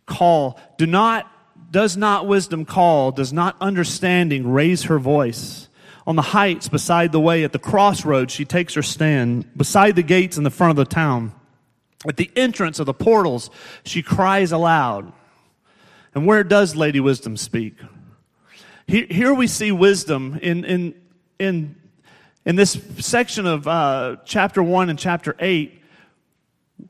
call. 0.06 0.58
Do 0.78 0.86
not, 0.86 1.30
does 1.70 1.96
not 1.96 2.26
wisdom 2.26 2.64
call, 2.64 3.12
does 3.12 3.32
not 3.32 3.56
understanding 3.60 4.50
raise 4.50 4.84
her 4.84 4.98
voice? 4.98 5.68
On 6.06 6.16
the 6.16 6.22
heights 6.22 6.68
beside 6.68 7.12
the 7.12 7.20
way, 7.20 7.44
at 7.44 7.52
the 7.52 7.58
crossroads, 7.58 8.32
she 8.32 8.44
takes 8.44 8.74
her 8.74 8.82
stand, 8.82 9.54
beside 9.54 9.96
the 9.96 10.02
gates 10.02 10.38
in 10.38 10.44
the 10.44 10.50
front 10.50 10.70
of 10.70 10.76
the 10.76 10.84
town. 10.86 11.32
At 12.08 12.16
the 12.16 12.30
entrance 12.34 12.78
of 12.78 12.86
the 12.86 12.94
portals, 12.94 13.50
she 13.84 14.02
cries 14.02 14.52
aloud. 14.52 15.12
And 16.14 16.26
where 16.26 16.42
does 16.42 16.74
Lady 16.74 17.00
Wisdom 17.00 17.36
speak? 17.36 17.76
Here, 18.86 19.32
we 19.32 19.46
see 19.46 19.70
wisdom 19.70 20.36
in, 20.42 20.64
in, 20.64 20.94
in, 21.38 21.76
in 22.44 22.56
this 22.56 22.76
section 22.98 23.46
of 23.46 23.68
uh, 23.68 24.16
chapter 24.24 24.62
1 24.64 24.90
and 24.90 24.98
chapter 24.98 25.36
8. 25.38 25.80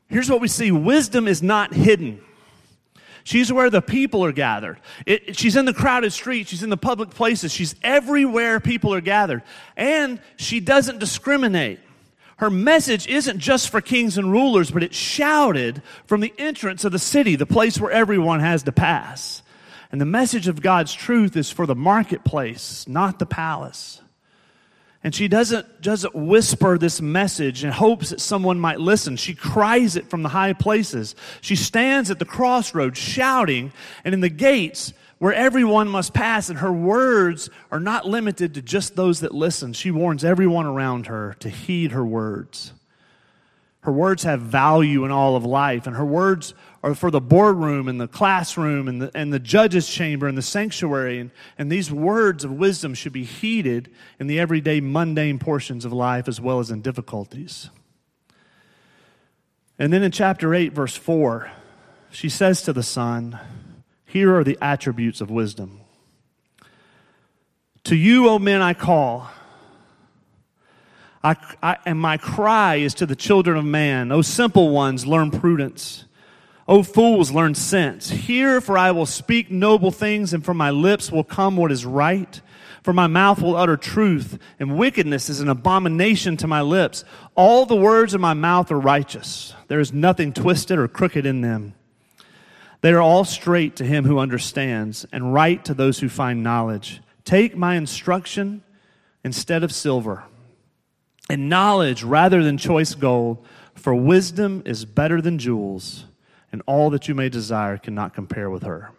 Here's 0.09 0.31
what 0.31 0.40
we 0.40 0.49
see 0.49 0.71
wisdom 0.71 1.29
is 1.29 1.43
not 1.43 1.75
hidden. 1.75 2.23
She's 3.23 3.52
where 3.52 3.69
the 3.69 3.83
people 3.83 4.25
are 4.25 4.33
gathered. 4.33 4.81
It, 5.05 5.37
she's 5.37 5.57
in 5.57 5.67
the 5.67 5.75
crowded 5.75 6.14
streets. 6.14 6.49
She's 6.49 6.62
in 6.62 6.71
the 6.71 6.79
public 6.79 7.11
places. 7.11 7.52
She's 7.52 7.75
everywhere 7.83 8.61
people 8.61 8.95
are 8.95 9.02
gathered. 9.02 9.43
And 9.76 10.21
she 10.37 10.61
doesn't 10.61 11.00
discriminate 11.00 11.81
her 12.41 12.49
message 12.49 13.07
isn't 13.07 13.39
just 13.39 13.69
for 13.69 13.83
kings 13.83 14.17
and 14.17 14.33
rulers, 14.33 14.71
but 14.71 14.83
it's 14.83 14.97
shouted 14.97 15.83
from 16.07 16.23
the 16.23 16.33
entrance 16.39 16.87
of 16.87 16.93
the 16.93 16.99
city, 16.99 17.37
the 17.37 17.45
place 17.45 17.79
where 17.79 17.91
everyone 17.91 18.41
has 18.41 18.63
to 18.63 18.73
pass. 18.73 19.43
And 19.93 20.01
the 20.01 20.07
message 20.07 20.49
of 20.49 20.63
God's 20.63 20.95
truth 20.95 21.37
is 21.37 21.51
for 21.51 21.67
the 21.67 21.75
marketplace, 21.75 22.89
not 22.89 23.19
the 23.19 23.27
palace. 23.27 24.01
And 25.05 25.15
she 25.15 25.29
doesn't, 25.29 25.83
doesn't 25.83 26.15
whisper 26.15 26.79
this 26.79 27.03
message 27.03 27.63
in 27.63 27.73
hopes 27.73 28.09
that 28.09 28.23
someone 28.23 28.59
might 28.59 28.81
listen. 28.81 29.17
She 29.17 29.35
cries 29.35 29.97
it 29.97 30.09
from 30.09 30.23
the 30.23 30.31
high 30.31 30.55
places. 30.55 31.15
She 31.43 31.57
stands 31.57 32.11
at 32.11 32.19
the 32.19 32.25
crossroads 32.25 32.99
shouting, 32.99 33.71
and 34.03 34.15
in 34.15 34.21
the 34.21 34.31
gates, 34.31 34.95
where 35.21 35.35
everyone 35.35 35.87
must 35.87 36.15
pass, 36.15 36.49
and 36.49 36.59
her 36.61 36.73
words 36.73 37.50
are 37.71 37.79
not 37.79 38.07
limited 38.07 38.55
to 38.55 38.62
just 38.62 38.97
those 38.97 39.21
that 39.21 39.35
listen. 39.35 39.75
She 39.75 39.91
warns 39.91 40.25
everyone 40.25 40.65
around 40.65 41.09
her 41.09 41.37
to 41.41 41.50
heed 41.50 41.93
her 41.93 42.05
words. 42.05 42.73
Her 43.83 43.93
words 43.93 44.23
have 44.23 44.41
value 44.41 45.05
in 45.05 45.11
all 45.11 45.37
of 45.37 45.45
life, 45.45 45.87
and 45.87 45.95
her 45.95 46.07
words 46.07 46.55
are 46.83 46.95
for 46.95 47.11
the 47.11 47.21
boardroom 47.21 47.87
and 47.87 48.00
the 48.00 48.09
classroom 48.09 48.89
and 48.89 49.03
the, 49.03 49.11
and 49.15 49.31
the 49.31 49.39
judge's 49.39 49.87
chamber 49.87 50.27
and 50.27 50.39
the 50.39 50.43
sanctuary. 50.43 51.19
And, 51.19 51.31
and 51.59 51.71
these 51.71 51.93
words 51.93 52.43
of 52.43 52.53
wisdom 52.53 52.95
should 52.95 53.12
be 53.12 53.25
heeded 53.25 53.91
in 54.19 54.27
the 54.27 54.41
everyday 54.41 54.81
mundane 54.81 55.39
portions 55.39 55.85
of 55.85 55.93
life 55.93 56.29
as 56.29 56.41
well 56.41 56.61
as 56.61 56.71
in 56.71 56.81
difficulties. 56.81 57.69
And 59.79 59.93
then 59.93 60.03
in 60.03 60.12
chapter 60.12 60.55
8, 60.55 60.73
verse 60.73 60.97
4, 60.97 61.50
she 62.11 62.31
says 62.31 62.62
to 62.62 62.73
the 62.73 62.83
son, 62.83 63.39
here 64.11 64.35
are 64.35 64.43
the 64.43 64.59
attributes 64.61 65.21
of 65.21 65.31
wisdom. 65.31 65.81
To 67.85 67.95
you, 67.95 68.29
O 68.29 68.40
men, 68.40 68.61
I 68.61 68.75
call. 68.75 69.31
I, 71.23 71.37
I, 71.62 71.76
and 71.87 71.99
my 71.99 72.17
cry 72.17 72.76
is 72.76 72.95
to 72.95 73.07
the 73.07 73.14
children 73.14 73.57
of 73.57 73.64
man. 73.64 74.11
O 74.11 74.21
simple 74.21 74.71
ones, 74.71 75.07
learn 75.07 75.31
prudence. 75.31 76.07
O 76.67 76.83
fools, 76.83 77.31
learn 77.31 77.55
sense. 77.55 78.11
Hear, 78.11 78.61
for 78.61 78.76
I 78.76 78.90
will 78.90 79.07
speak 79.07 79.49
noble 79.49 79.93
things, 79.93 80.35
and 80.35 80.45
from 80.45 80.57
my 80.57 80.71
lips 80.71 81.12
will 81.12 81.25
come 81.25 81.57
what 81.57 81.71
is 81.71 81.87
right. 81.87 82.40
For 82.83 82.93
my 82.93 83.07
mouth 83.07 83.40
will 83.40 83.57
utter 83.57 83.76
truth, 83.76 84.38
and 84.59 84.76
wickedness 84.76 85.29
is 85.29 85.40
an 85.40 85.49
abomination 85.49 86.37
to 86.38 86.49
my 86.49 86.62
lips. 86.62 87.05
All 87.37 87.64
the 87.64 87.76
words 87.76 88.12
of 88.12 88.21
my 88.21 88.35
mouth 88.35 88.73
are 88.73 88.81
righteous. 88.81 89.55
There 89.69 89.81
is 89.81 89.93
nothing 89.93 90.33
twisted 90.33 90.79
or 90.79 90.88
crooked 90.88 91.26
in 91.26 91.43
them. 91.43 91.75
They 92.81 92.93
are 92.93 93.01
all 93.01 93.25
straight 93.25 93.77
to 93.77 93.85
him 93.85 94.05
who 94.05 94.19
understands, 94.19 95.07
and 95.13 95.35
right 95.35 95.63
to 95.65 95.75
those 95.75 95.99
who 95.99 96.09
find 96.09 96.43
knowledge. 96.43 97.01
Take 97.25 97.57
my 97.57 97.75
instruction 97.75 98.63
instead 99.23 99.63
of 99.63 99.73
silver, 99.73 100.25
and 101.29 101.49
knowledge 101.49 102.03
rather 102.03 102.43
than 102.43 102.57
choice 102.57 102.95
gold, 102.95 103.45
for 103.75 103.95
wisdom 103.95 104.63
is 104.65 104.85
better 104.85 105.21
than 105.21 105.39
jewels, 105.39 106.05
and 106.53 106.63
all 106.67 106.91
that 106.91 107.07
you 107.07 107.15
may 107.15 107.29
desire 107.29 107.77
cannot 107.77 108.15
compare 108.15 108.49
with 108.49 108.63
her. 108.63 108.91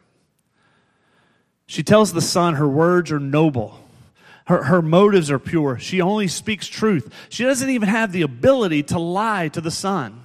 She 1.65 1.83
tells 1.83 2.13
the 2.13 2.21
son 2.21 2.55
her 2.55 2.67
words 2.67 3.11
are 3.11 3.19
noble. 3.19 3.79
Her, 4.45 4.63
her 4.63 4.81
motives 4.81 5.31
are 5.31 5.39
pure. 5.39 5.79
She 5.79 6.01
only 6.01 6.27
speaks 6.27 6.67
truth. 6.67 7.13
She 7.29 7.43
doesn't 7.43 7.69
even 7.69 7.87
have 7.87 8.11
the 8.11 8.23
ability 8.23 8.83
to 8.83 8.99
lie 8.99 9.47
to 9.49 9.61
the 9.61 9.71
son. 9.71 10.20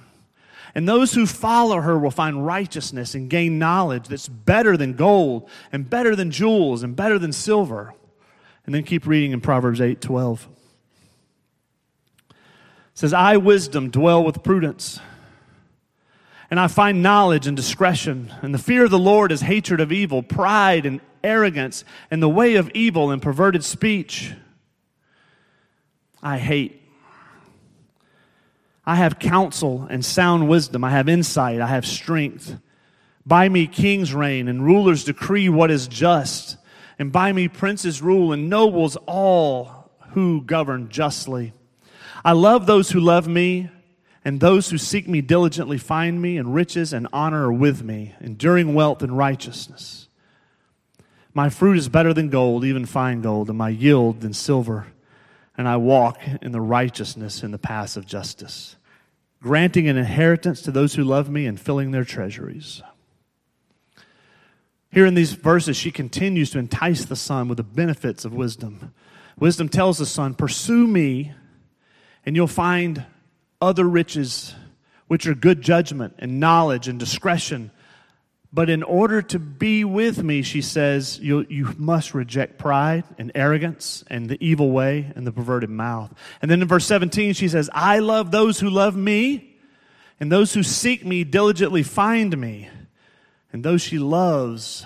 And 0.75 0.87
those 0.87 1.13
who 1.13 1.25
follow 1.25 1.81
her 1.81 1.97
will 1.97 2.11
find 2.11 2.45
righteousness 2.45 3.15
and 3.15 3.29
gain 3.29 3.57
knowledge 3.57 4.07
that's 4.07 4.27
better 4.27 4.77
than 4.77 4.93
gold 4.93 5.49
and 5.71 5.89
better 5.89 6.15
than 6.15 6.31
jewels 6.31 6.83
and 6.83 6.95
better 6.95 7.17
than 7.17 7.31
silver. 7.31 7.93
And 8.65 8.75
then 8.75 8.83
keep 8.83 9.07
reading 9.07 9.31
in 9.31 9.41
Proverbs 9.41 9.79
8 9.79 10.01
12. 10.01 10.47
It 12.29 12.35
says, 12.93 13.13
I, 13.13 13.37
wisdom, 13.37 13.89
dwell 13.89 14.23
with 14.23 14.43
prudence. 14.43 14.99
And 16.49 16.59
I 16.59 16.67
find 16.67 17.03
knowledge 17.03 17.45
and 17.45 17.55
discretion. 17.55 18.33
And 18.41 18.53
the 18.53 18.59
fear 18.59 18.85
of 18.85 18.91
the 18.91 18.99
Lord 18.99 19.31
is 19.31 19.41
hatred 19.41 19.81
of 19.81 19.91
evil, 19.91 20.23
pride 20.23 20.85
and 20.85 21.01
arrogance, 21.23 21.83
and 22.09 22.23
the 22.23 22.29
way 22.29 22.55
of 22.55 22.71
evil 22.73 23.11
and 23.11 23.21
perverted 23.21 23.63
speech. 23.63 24.33
I 26.23 26.37
hate. 26.37 26.86
I 28.87 28.95
have 28.95 29.19
counsel 29.19 29.85
and 29.89 30.03
sound 30.03 30.47
wisdom. 30.47 30.85
I 30.85 30.91
have 30.91 31.09
insight. 31.09 31.59
I 31.59 31.67
have 31.67 31.85
strength. 31.85 32.57
By 33.25 33.49
me 33.49 33.67
kings 33.67 34.13
reign 34.13 34.47
and 34.47 34.63
rulers 34.63 35.03
decree 35.03 35.49
what 35.49 35.69
is 35.69 35.89
just. 35.89 36.55
And 36.97 37.11
by 37.11 37.33
me 37.33 37.49
princes 37.49 38.01
rule 38.01 38.31
and 38.31 38.49
nobles 38.49 38.95
all 39.05 39.91
who 40.11 40.41
govern 40.41 40.87
justly. 40.87 41.51
I 42.23 42.31
love 42.31 42.65
those 42.65 42.91
who 42.91 43.01
love 43.01 43.27
me, 43.27 43.69
and 44.23 44.39
those 44.39 44.69
who 44.69 44.77
seek 44.77 45.07
me 45.07 45.19
diligently 45.21 45.77
find 45.77 46.21
me, 46.21 46.37
and 46.37 46.55
riches 46.55 46.93
and 46.93 47.07
honor 47.13 47.47
are 47.47 47.53
with 47.53 47.83
me, 47.83 48.15
enduring 48.19 48.73
wealth 48.73 49.03
and 49.03 49.17
righteousness. 49.17 50.07
My 51.33 51.49
fruit 51.49 51.77
is 51.77 51.89
better 51.89 52.13
than 52.13 52.29
gold, 52.29 52.63
even 52.63 52.85
fine 52.85 53.21
gold, 53.21 53.49
and 53.49 53.57
my 53.57 53.69
yield 53.69 54.21
than 54.21 54.33
silver. 54.33 54.87
And 55.57 55.67
I 55.67 55.77
walk 55.77 56.19
in 56.41 56.51
the 56.51 56.61
righteousness 56.61 57.41
in 57.43 57.51
the 57.51 57.57
paths 57.57 57.97
of 57.97 58.05
justice 58.05 58.77
granting 59.41 59.87
an 59.87 59.97
inheritance 59.97 60.61
to 60.63 60.71
those 60.71 60.95
who 60.95 61.03
love 61.03 61.29
me 61.29 61.45
and 61.45 61.59
filling 61.59 61.91
their 61.91 62.03
treasuries. 62.03 62.81
Here 64.91 65.05
in 65.05 65.13
these 65.13 65.33
verses, 65.33 65.77
she 65.77 65.91
continues 65.91 66.49
to 66.51 66.59
entice 66.59 67.05
the 67.05 67.15
son 67.15 67.47
with 67.47 67.57
the 67.57 67.63
benefits 67.63 68.25
of 68.25 68.33
wisdom. 68.33 68.93
Wisdom 69.37 69.69
tells 69.69 69.99
the 69.99 70.05
son, 70.05 70.33
Pursue 70.33 70.87
me, 70.87 71.33
and 72.25 72.35
you'll 72.35 72.47
find 72.47 73.05
other 73.61 73.85
riches, 73.85 74.55
which 75.07 75.27
are 75.27 75.35
good 75.35 75.61
judgment 75.61 76.15
and 76.19 76.39
knowledge 76.39 76.87
and 76.87 76.99
discretion 76.99 77.71
but 78.51 78.69
in 78.69 78.81
order 78.81 79.21
to 79.21 79.39
be 79.39 79.83
with 79.83 80.23
me, 80.23 80.41
she 80.41 80.61
says, 80.61 81.19
you, 81.19 81.45
you 81.49 81.75
must 81.77 82.13
reject 82.13 82.57
pride 82.57 83.03
and 83.17 83.31
arrogance 83.35 84.03
and 84.07 84.29
the 84.29 84.37
evil 84.43 84.71
way 84.71 85.11
and 85.15 85.27
the 85.27 85.31
perverted 85.31 85.69
mouth. 85.69 86.13
And 86.41 86.49
then 86.49 86.61
in 86.61 86.67
verse 86.67 86.85
17, 86.85 87.33
she 87.33 87.49
says, 87.49 87.69
I 87.73 87.99
love 87.99 88.31
those 88.31 88.59
who 88.59 88.69
love 88.69 88.95
me, 88.95 89.57
and 90.19 90.31
those 90.31 90.53
who 90.53 90.63
seek 90.63 91.05
me 91.05 91.23
diligently 91.23 91.83
find 91.83 92.37
me. 92.37 92.69
And 93.51 93.63
those 93.63 93.81
she 93.81 93.99
loves 93.99 94.85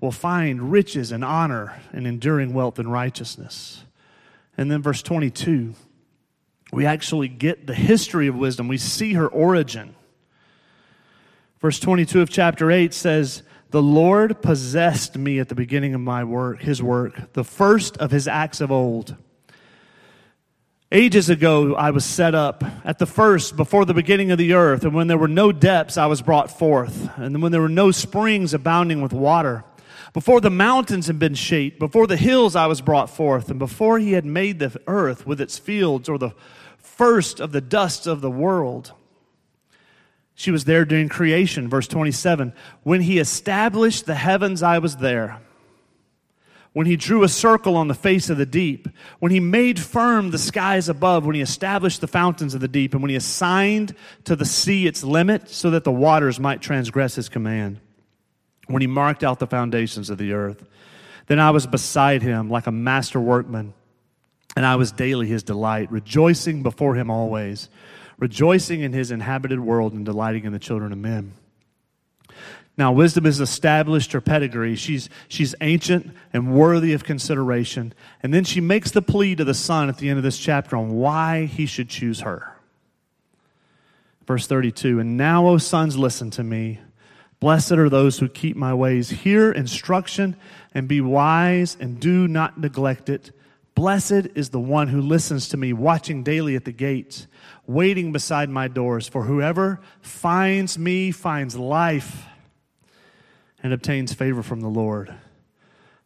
will 0.00 0.12
find 0.12 0.70
riches 0.70 1.10
and 1.12 1.24
honor 1.24 1.80
and 1.92 2.06
enduring 2.06 2.54
wealth 2.54 2.78
and 2.78 2.90
righteousness. 2.90 3.84
And 4.56 4.70
then 4.70 4.82
verse 4.82 5.02
22, 5.02 5.74
we 6.72 6.86
actually 6.86 7.28
get 7.28 7.66
the 7.66 7.74
history 7.74 8.28
of 8.28 8.36
wisdom. 8.36 8.68
We 8.68 8.78
see 8.78 9.14
her 9.14 9.26
origin. 9.26 9.96
Verse 11.60 11.78
22 11.78 12.20
of 12.20 12.30
chapter 12.30 12.70
8 12.70 12.92
says, 12.92 13.42
The 13.70 13.82
Lord 13.82 14.42
possessed 14.42 15.16
me 15.16 15.38
at 15.38 15.48
the 15.48 15.54
beginning 15.54 15.94
of 15.94 16.00
my 16.00 16.24
work, 16.24 16.62
his 16.62 16.82
work, 16.82 17.32
the 17.32 17.44
first 17.44 17.96
of 17.98 18.10
his 18.10 18.28
acts 18.28 18.60
of 18.60 18.70
old. 18.70 19.16
Ages 20.92 21.28
ago, 21.28 21.74
I 21.74 21.90
was 21.90 22.04
set 22.04 22.36
up 22.36 22.62
at 22.84 22.98
the 22.98 23.06
first, 23.06 23.56
before 23.56 23.84
the 23.84 23.94
beginning 23.94 24.30
of 24.30 24.38
the 24.38 24.52
earth, 24.52 24.84
and 24.84 24.94
when 24.94 25.08
there 25.08 25.18
were 25.18 25.26
no 25.26 25.50
depths, 25.50 25.96
I 25.96 26.06
was 26.06 26.22
brought 26.22 26.56
forth, 26.56 27.10
and 27.16 27.42
when 27.42 27.50
there 27.50 27.60
were 27.60 27.68
no 27.68 27.90
springs 27.90 28.54
abounding 28.54 29.02
with 29.02 29.12
water. 29.12 29.64
Before 30.12 30.40
the 30.40 30.50
mountains 30.50 31.08
had 31.08 31.18
been 31.18 31.34
shaped, 31.34 31.80
before 31.80 32.06
the 32.06 32.16
hills 32.16 32.54
I 32.54 32.68
was 32.68 32.80
brought 32.80 33.10
forth, 33.10 33.50
and 33.50 33.58
before 33.58 33.98
he 33.98 34.12
had 34.12 34.24
made 34.24 34.60
the 34.60 34.80
earth 34.86 35.26
with 35.26 35.40
its 35.40 35.58
fields, 35.58 36.08
or 36.08 36.16
the 36.16 36.34
first 36.78 37.40
of 37.40 37.50
the 37.50 37.60
dust 37.60 38.06
of 38.06 38.20
the 38.20 38.30
world. 38.30 38.92
She 40.34 40.50
was 40.50 40.64
there 40.64 40.84
during 40.84 41.08
creation, 41.08 41.68
verse 41.68 41.86
27. 41.86 42.52
When 42.82 43.00
he 43.00 43.18
established 43.18 44.06
the 44.06 44.14
heavens, 44.14 44.62
I 44.62 44.78
was 44.78 44.96
there. 44.96 45.40
When 46.72 46.86
he 46.86 46.96
drew 46.96 47.22
a 47.22 47.28
circle 47.28 47.76
on 47.76 47.86
the 47.86 47.94
face 47.94 48.30
of 48.30 48.36
the 48.36 48.44
deep, 48.44 48.88
when 49.20 49.30
he 49.30 49.38
made 49.38 49.78
firm 49.78 50.32
the 50.32 50.38
skies 50.38 50.88
above, 50.88 51.24
when 51.24 51.36
he 51.36 51.40
established 51.40 52.00
the 52.00 52.08
fountains 52.08 52.52
of 52.52 52.60
the 52.60 52.66
deep, 52.66 52.94
and 52.94 53.02
when 53.02 53.10
he 53.10 53.16
assigned 53.16 53.94
to 54.24 54.34
the 54.34 54.44
sea 54.44 54.88
its 54.88 55.04
limit 55.04 55.48
so 55.48 55.70
that 55.70 55.84
the 55.84 55.92
waters 55.92 56.40
might 56.40 56.60
transgress 56.60 57.14
his 57.14 57.28
command, 57.28 57.78
when 58.66 58.80
he 58.80 58.88
marked 58.88 59.22
out 59.22 59.38
the 59.38 59.46
foundations 59.46 60.10
of 60.10 60.18
the 60.18 60.32
earth, 60.32 60.64
then 61.26 61.38
I 61.38 61.52
was 61.52 61.64
beside 61.64 62.22
him 62.22 62.50
like 62.50 62.66
a 62.66 62.72
master 62.72 63.20
workman, 63.20 63.72
and 64.56 64.66
I 64.66 64.74
was 64.74 64.90
daily 64.90 65.28
his 65.28 65.44
delight, 65.44 65.92
rejoicing 65.92 66.64
before 66.64 66.96
him 66.96 67.08
always 67.08 67.68
rejoicing 68.18 68.80
in 68.80 68.92
his 68.92 69.10
inhabited 69.10 69.60
world 69.60 69.92
and 69.92 70.04
delighting 70.04 70.44
in 70.44 70.52
the 70.52 70.58
children 70.58 70.92
of 70.92 70.98
men. 70.98 71.32
Now, 72.76 72.90
wisdom 72.90 73.24
has 73.24 73.40
established 73.40 74.12
her 74.12 74.20
pedigree. 74.20 74.74
She's, 74.74 75.08
she's 75.28 75.54
ancient 75.60 76.10
and 76.32 76.54
worthy 76.54 76.92
of 76.92 77.04
consideration. 77.04 77.94
And 78.22 78.34
then 78.34 78.42
she 78.42 78.60
makes 78.60 78.90
the 78.90 79.02
plea 79.02 79.36
to 79.36 79.44
the 79.44 79.54
son 79.54 79.88
at 79.88 79.98
the 79.98 80.08
end 80.08 80.18
of 80.18 80.24
this 80.24 80.38
chapter 80.38 80.76
on 80.76 80.90
why 80.90 81.46
he 81.46 81.66
should 81.66 81.88
choose 81.88 82.20
her. 82.20 82.56
Verse 84.26 84.46
32 84.46 84.98
And 84.98 85.16
now, 85.16 85.46
O 85.46 85.58
sons, 85.58 85.96
listen 85.96 86.30
to 86.32 86.42
me. 86.42 86.80
Blessed 87.38 87.72
are 87.72 87.90
those 87.90 88.18
who 88.18 88.28
keep 88.28 88.56
my 88.56 88.74
ways. 88.74 89.10
Hear 89.10 89.52
instruction 89.52 90.34
and 90.72 90.88
be 90.88 91.00
wise 91.00 91.76
and 91.78 92.00
do 92.00 92.26
not 92.26 92.58
neglect 92.58 93.08
it. 93.08 93.30
Blessed 93.74 94.28
is 94.34 94.50
the 94.50 94.60
one 94.60 94.88
who 94.88 95.00
listens 95.00 95.48
to 95.48 95.56
me, 95.56 95.72
watching 95.72 96.22
daily 96.22 96.56
at 96.56 96.64
the 96.64 96.72
gates, 96.72 97.26
waiting 97.66 98.12
beside 98.12 98.50
my 98.50 98.68
doors. 98.68 99.08
For 99.08 99.24
whoever 99.24 99.80
finds 100.00 100.78
me 100.78 101.10
finds 101.10 101.56
life 101.56 102.26
and 103.62 103.72
obtains 103.72 104.12
favor 104.12 104.42
from 104.42 104.60
the 104.60 104.68
Lord. 104.68 105.14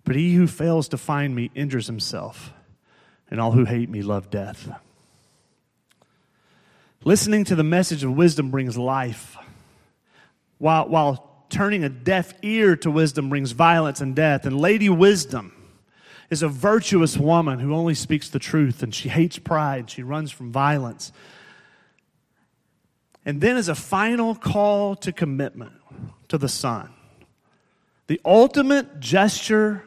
But 0.04 0.16
he 0.16 0.34
who 0.34 0.46
fails 0.46 0.88
to 0.88 0.96
find 0.96 1.34
me 1.34 1.50
injures 1.54 1.86
himself, 1.86 2.52
and 3.30 3.40
all 3.40 3.52
who 3.52 3.64
hate 3.64 3.90
me 3.90 4.00
love 4.00 4.30
death. 4.30 4.70
Listening 7.04 7.44
to 7.44 7.54
the 7.54 7.64
message 7.64 8.04
of 8.04 8.16
wisdom 8.16 8.50
brings 8.50 8.78
life, 8.78 9.36
while, 10.58 10.88
while 10.88 11.44
turning 11.50 11.84
a 11.84 11.88
deaf 11.88 12.34
ear 12.42 12.76
to 12.76 12.90
wisdom 12.90 13.28
brings 13.28 13.52
violence 13.52 14.00
and 14.00 14.14
death. 14.14 14.46
And 14.46 14.58
Lady 14.58 14.88
Wisdom 14.88 15.52
is 16.30 16.42
a 16.42 16.48
virtuous 16.48 17.16
woman 17.16 17.58
who 17.58 17.74
only 17.74 17.94
speaks 17.94 18.28
the 18.28 18.38
truth 18.38 18.82
and 18.82 18.94
she 18.94 19.08
hates 19.08 19.38
pride. 19.38 19.90
She 19.90 20.02
runs 20.02 20.30
from 20.30 20.52
violence. 20.52 21.12
And 23.24 23.40
then, 23.40 23.56
as 23.56 23.68
a 23.68 23.74
final 23.74 24.34
call 24.34 24.96
to 24.96 25.12
commitment 25.12 25.72
to 26.28 26.38
the 26.38 26.48
Son, 26.48 26.90
the 28.06 28.20
ultimate 28.24 29.00
gesture 29.00 29.84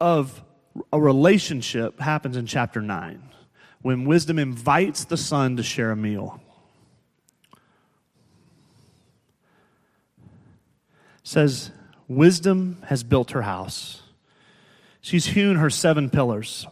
of 0.00 0.42
a 0.92 1.00
relationship 1.00 2.00
happens 2.00 2.36
in 2.36 2.46
chapter 2.46 2.82
9 2.82 3.22
when 3.80 4.04
wisdom 4.04 4.38
invites 4.38 5.04
the 5.04 5.16
Son 5.16 5.56
to 5.56 5.62
share 5.62 5.92
a 5.92 5.96
meal. 5.96 6.40
Says, 11.22 11.70
Wisdom 12.08 12.82
has 12.86 13.02
built 13.02 13.32
her 13.32 13.42
house 13.42 14.02
She's 15.06 15.26
hewn 15.26 15.54
her 15.58 15.70
seven 15.70 16.10
pillars. 16.10 16.66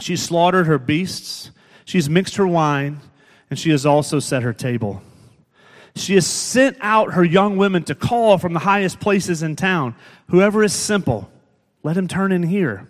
She's 0.00 0.20
slaughtered 0.20 0.66
her 0.66 0.78
beasts. 0.78 1.50
She's 1.86 2.06
mixed 2.06 2.36
her 2.36 2.46
wine, 2.46 3.00
and 3.50 3.58
she 3.58 3.70
has 3.70 3.86
also 3.86 4.18
set 4.18 4.42
her 4.42 4.52
table. 4.52 5.02
She 5.94 6.14
has 6.14 6.26
sent 6.26 6.76
out 6.80 7.14
her 7.14 7.24
young 7.24 7.56
women 7.56 7.82
to 7.84 7.94
call 7.94 8.38
from 8.38 8.52
the 8.52 8.60
highest 8.60 9.00
places 9.00 9.42
in 9.42 9.56
town. 9.56 9.94
Whoever 10.28 10.62
is 10.62 10.72
simple, 10.72 11.30
let 11.82 11.96
him 11.96 12.08
turn 12.08 12.32
in 12.32 12.42
here. 12.42 12.88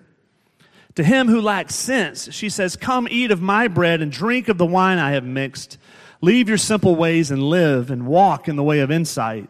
To 0.97 1.05
him 1.05 1.29
who 1.29 1.41
lacks 1.41 1.75
sense, 1.75 2.33
she 2.35 2.49
says, 2.49 2.77
Come 2.77 3.07
eat 3.11 3.31
of 3.31 3.41
my 3.41 3.69
bread 3.69 4.03
and 4.03 4.11
drink 4.11 4.49
of 4.49 4.59
the 4.59 4.67
wine 4.67 4.99
I 4.99 5.13
have 5.13 5.25
mixed. 5.25 5.79
Leave 6.21 6.49
your 6.49 6.59
simple 6.59 6.97
ways 6.97 7.31
and 7.31 7.43
live 7.43 7.91
and 7.91 8.07
walk 8.07 8.49
in 8.49 8.57
the 8.57 8.65
way 8.65 8.81
of 8.81 8.91
insight. 8.91 9.49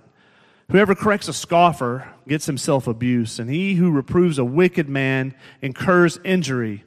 Whoever 0.70 0.94
corrects 0.94 1.28
a 1.28 1.32
scoffer 1.32 2.06
gets 2.28 2.44
himself 2.44 2.86
abuse, 2.86 3.38
and 3.38 3.48
he 3.48 3.74
who 3.74 3.90
reproves 3.90 4.38
a 4.38 4.44
wicked 4.44 4.86
man 4.88 5.34
incurs 5.62 6.20
injury. 6.22 6.84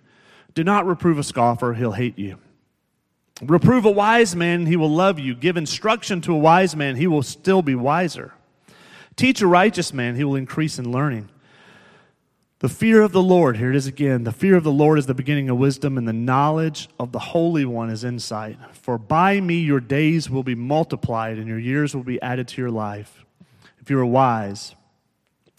Do 0.53 0.63
not 0.63 0.85
reprove 0.85 1.17
a 1.17 1.23
scoffer, 1.23 1.73
he'll 1.73 1.93
hate 1.93 2.19
you. 2.19 2.37
Reprove 3.41 3.85
a 3.85 3.91
wise 3.91 4.35
man, 4.35 4.67
he 4.67 4.75
will 4.75 4.89
love 4.89 5.17
you. 5.17 5.33
Give 5.33 5.57
instruction 5.57 6.21
to 6.21 6.33
a 6.33 6.37
wise 6.37 6.75
man, 6.75 6.95
he 6.95 7.07
will 7.07 7.23
still 7.23 7.61
be 7.61 7.75
wiser. 7.75 8.33
Teach 9.15 9.41
a 9.41 9.47
righteous 9.47 9.93
man, 9.93 10.15
he 10.15 10.23
will 10.23 10.35
increase 10.35 10.77
in 10.77 10.91
learning. 10.91 11.29
The 12.59 12.69
fear 12.69 13.01
of 13.01 13.11
the 13.11 13.23
Lord, 13.23 13.57
here 13.57 13.71
it 13.71 13.75
is 13.75 13.87
again. 13.87 14.23
The 14.23 14.31
fear 14.31 14.55
of 14.55 14.63
the 14.63 14.71
Lord 14.71 14.99
is 14.99 15.07
the 15.07 15.15
beginning 15.15 15.49
of 15.49 15.57
wisdom, 15.57 15.97
and 15.97 16.07
the 16.07 16.13
knowledge 16.13 16.89
of 16.99 17.11
the 17.11 17.17
Holy 17.17 17.65
One 17.65 17.89
is 17.89 18.03
insight. 18.03 18.57
For 18.71 18.99
by 18.99 19.41
me 19.41 19.55
your 19.55 19.79
days 19.79 20.29
will 20.29 20.43
be 20.43 20.53
multiplied, 20.53 21.39
and 21.39 21.47
your 21.47 21.57
years 21.57 21.95
will 21.95 22.03
be 22.03 22.21
added 22.21 22.47
to 22.49 22.61
your 22.61 22.69
life. 22.69 23.25
If 23.79 23.89
you 23.89 23.97
are 23.97 24.05
wise, 24.05 24.75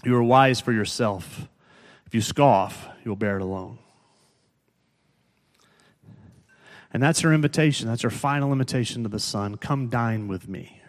you 0.04 0.14
are 0.14 0.22
wise 0.22 0.60
for 0.60 0.72
yourself. 0.72 1.48
If 2.06 2.14
you 2.14 2.20
scoff, 2.20 2.86
you'll 3.04 3.16
bear 3.16 3.36
it 3.36 3.42
alone. 3.42 3.78
And 6.92 7.02
that's 7.02 7.20
her 7.20 7.32
invitation. 7.32 7.88
That's 7.88 8.02
her 8.02 8.10
final 8.10 8.52
invitation 8.52 9.02
to 9.02 9.08
the 9.08 9.18
son 9.18 9.56
come 9.56 9.88
dine 9.88 10.28
with 10.28 10.48
me. 10.48 10.80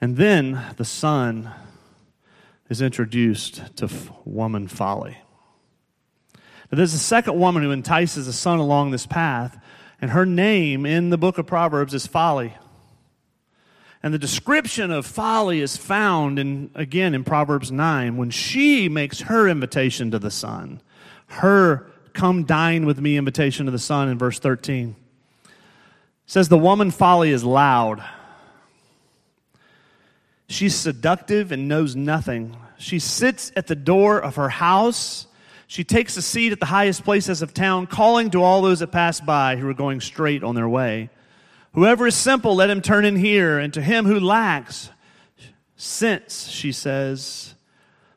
And 0.00 0.16
then 0.16 0.62
the 0.76 0.84
son 0.84 1.50
is 2.68 2.82
introduced 2.82 3.76
to 3.76 3.88
woman 4.24 4.68
folly. 4.68 5.16
Now, 6.70 6.76
there's 6.76 6.94
a 6.94 6.98
second 6.98 7.38
woman 7.38 7.62
who 7.62 7.70
entices 7.70 8.26
the 8.26 8.32
son 8.32 8.58
along 8.58 8.90
this 8.90 9.06
path, 9.06 9.58
and 10.00 10.10
her 10.10 10.26
name 10.26 10.84
in 10.84 11.10
the 11.10 11.16
book 11.16 11.38
of 11.38 11.46
Proverbs 11.46 11.94
is 11.94 12.06
Folly. 12.06 12.54
And 14.02 14.12
the 14.12 14.18
description 14.18 14.90
of 14.90 15.06
folly 15.06 15.60
is 15.60 15.76
found 15.76 16.38
in, 16.38 16.70
again, 16.74 17.14
in 17.14 17.24
Proverbs 17.24 17.72
9 17.72 18.16
when 18.16 18.30
she 18.30 18.88
makes 18.88 19.22
her 19.22 19.48
invitation 19.48 20.10
to 20.10 20.18
the 20.18 20.30
son. 20.30 20.82
Her 21.28 21.90
come 22.16 22.44
dine 22.44 22.86
with 22.86 23.00
me 23.00 23.16
invitation 23.16 23.66
to 23.66 23.72
the 23.72 23.78
son 23.78 24.08
in 24.08 24.18
verse 24.18 24.40
13. 24.40 24.96
It 25.44 25.50
says, 26.26 26.48
The 26.48 26.58
woman 26.58 26.90
folly 26.90 27.30
is 27.30 27.44
loud. 27.44 28.02
She's 30.48 30.74
seductive 30.74 31.52
and 31.52 31.68
knows 31.68 31.94
nothing. 31.94 32.56
She 32.78 32.98
sits 32.98 33.52
at 33.54 33.66
the 33.66 33.76
door 33.76 34.18
of 34.18 34.36
her 34.36 34.48
house. 34.48 35.26
She 35.66 35.84
takes 35.84 36.16
a 36.16 36.22
seat 36.22 36.52
at 36.52 36.60
the 36.60 36.66
highest 36.66 37.04
places 37.04 37.42
of 37.42 37.52
town, 37.52 37.86
calling 37.86 38.30
to 38.30 38.42
all 38.42 38.62
those 38.62 38.80
that 38.80 38.92
pass 38.92 39.20
by 39.20 39.56
who 39.56 39.68
are 39.68 39.74
going 39.74 40.00
straight 40.00 40.42
on 40.42 40.54
their 40.54 40.68
way. 40.68 41.10
Whoever 41.74 42.06
is 42.06 42.14
simple, 42.14 42.54
let 42.54 42.70
him 42.70 42.80
turn 42.80 43.04
in 43.04 43.16
here, 43.16 43.58
and 43.58 43.74
to 43.74 43.82
him 43.82 44.06
who 44.06 44.18
lacks, 44.18 44.88
sense, 45.76 46.48
she 46.48 46.72
says, 46.72 47.54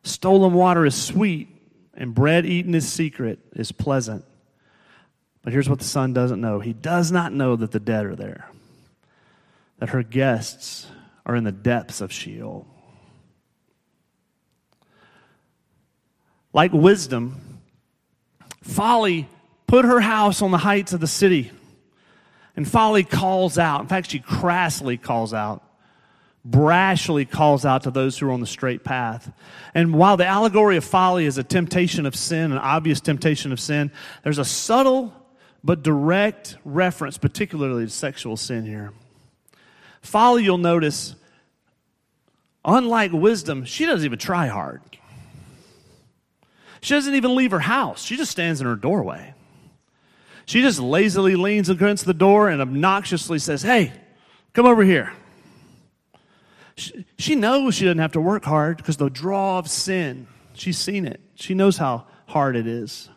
stolen 0.04 0.54
water 0.54 0.86
is 0.86 0.96
sweet, 0.96 1.50
and 2.00 2.16
bread 2.16 2.46
eaten 2.46 2.74
is 2.74 2.92
secret 2.92 3.40
is 3.54 3.72
pleasant. 3.72 4.26
But 5.44 5.54
here's 5.54 5.70
what 5.70 5.80
the 5.80 5.86
son 5.86 6.14
doesn't 6.14 6.42
know 6.42 6.60
he 6.60 6.74
does 6.74 7.12
not 7.12 7.34
know 7.34 7.56
that 7.56 7.72
the 7.72 7.80
dead 7.80 8.06
are 8.06 8.16
there, 8.16 8.50
that 9.78 9.90
her 9.90 10.02
guests 10.02 10.88
are 11.26 11.36
in 11.36 11.44
the 11.44 11.52
depths 11.52 12.02
of 12.02 12.12
Sheol. 12.12 12.66
Like 16.52 16.74
wisdom, 16.74 17.60
folly 18.64 19.30
put 19.68 19.86
her 19.86 20.00
house 20.00 20.42
on 20.42 20.50
the 20.50 20.58
heights 20.58 20.94
of 20.94 21.00
the 21.00 21.08
city. 21.08 21.52
And 22.56 22.68
folly 22.68 23.04
calls 23.04 23.58
out. 23.58 23.82
In 23.82 23.88
fact, 23.88 24.10
she 24.12 24.20
crassly 24.20 24.98
calls 24.98 25.34
out, 25.34 25.64
brashly 26.50 27.30
calls 27.30 27.66
out 27.66 27.84
to 27.84 27.92
those 27.92 28.18
who 28.18 28.28
are 28.28 28.32
on 28.32 28.40
the 28.40 28.48
straight 28.48 28.84
path. 28.84 29.32
And 29.76 29.94
while 29.94 30.18
the 30.18 30.26
allegory 30.26 30.78
of 30.78 30.84
folly 30.84 31.26
is 31.26 31.38
a 31.38 31.44
temptation 31.44 32.06
of 32.06 32.16
sin, 32.16 32.52
an 32.52 32.58
obvious 32.58 33.02
temptation 33.02 33.52
of 33.52 33.60
sin, 33.60 33.92
there's 34.24 34.40
a 34.40 34.46
subtle 34.46 35.14
but 35.64 35.84
direct 35.84 36.58
reference, 36.64 37.18
particularly 37.18 37.86
to 37.86 37.92
sexual 37.92 38.38
sin 38.38 38.66
here. 38.66 38.94
Folly, 40.02 40.44
you'll 40.44 40.58
notice, 40.58 41.16
unlike 42.64 43.12
wisdom, 43.12 43.66
she 43.66 43.86
doesn't 43.86 44.06
even 44.06 44.20
try 44.20 44.48
hard. 44.48 44.82
She 46.82 46.94
doesn't 46.94 47.16
even 47.16 47.36
leave 47.36 47.52
her 47.52 47.60
house. 47.60 48.04
She 48.04 48.16
just 48.16 48.32
stands 48.32 48.62
in 48.62 48.68
her 48.68 48.78
doorway. 48.78 49.34
She 50.46 50.62
just 50.62 50.80
lazily 50.80 51.36
leans 51.36 51.70
against 51.70 52.06
the 52.06 52.14
door 52.14 52.50
and 52.50 52.62
obnoxiously 52.62 53.38
says, 53.38 53.62
Hey, 53.62 53.92
come 54.54 54.66
over 54.66 54.84
here. 54.84 55.12
She, 57.18 57.36
knows 57.36 57.76
she 57.76 57.86
doesn't 57.86 58.00
have 58.00 58.14
to 58.14 58.22
work 58.22 58.46
hard 58.46 58.78
because 58.78 58.98
the 58.98 59.10
draw 59.10 59.60
of 59.60 59.70
sin, 59.70 60.28
she's 60.54 60.78
seen 60.78 61.06
it. 61.06 61.20
She 61.36 61.54
knows 61.54 61.78
how 61.78 62.06
hard 62.28 62.56
it 62.56 62.68
is. 62.68 63.10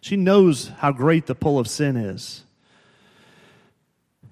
She 0.00 0.16
knows 0.16 0.68
how 0.78 0.92
great 0.92 1.26
the 1.26 1.34
pull 1.34 1.58
of 1.58 1.68
sin 1.68 1.96
is. 1.96 2.44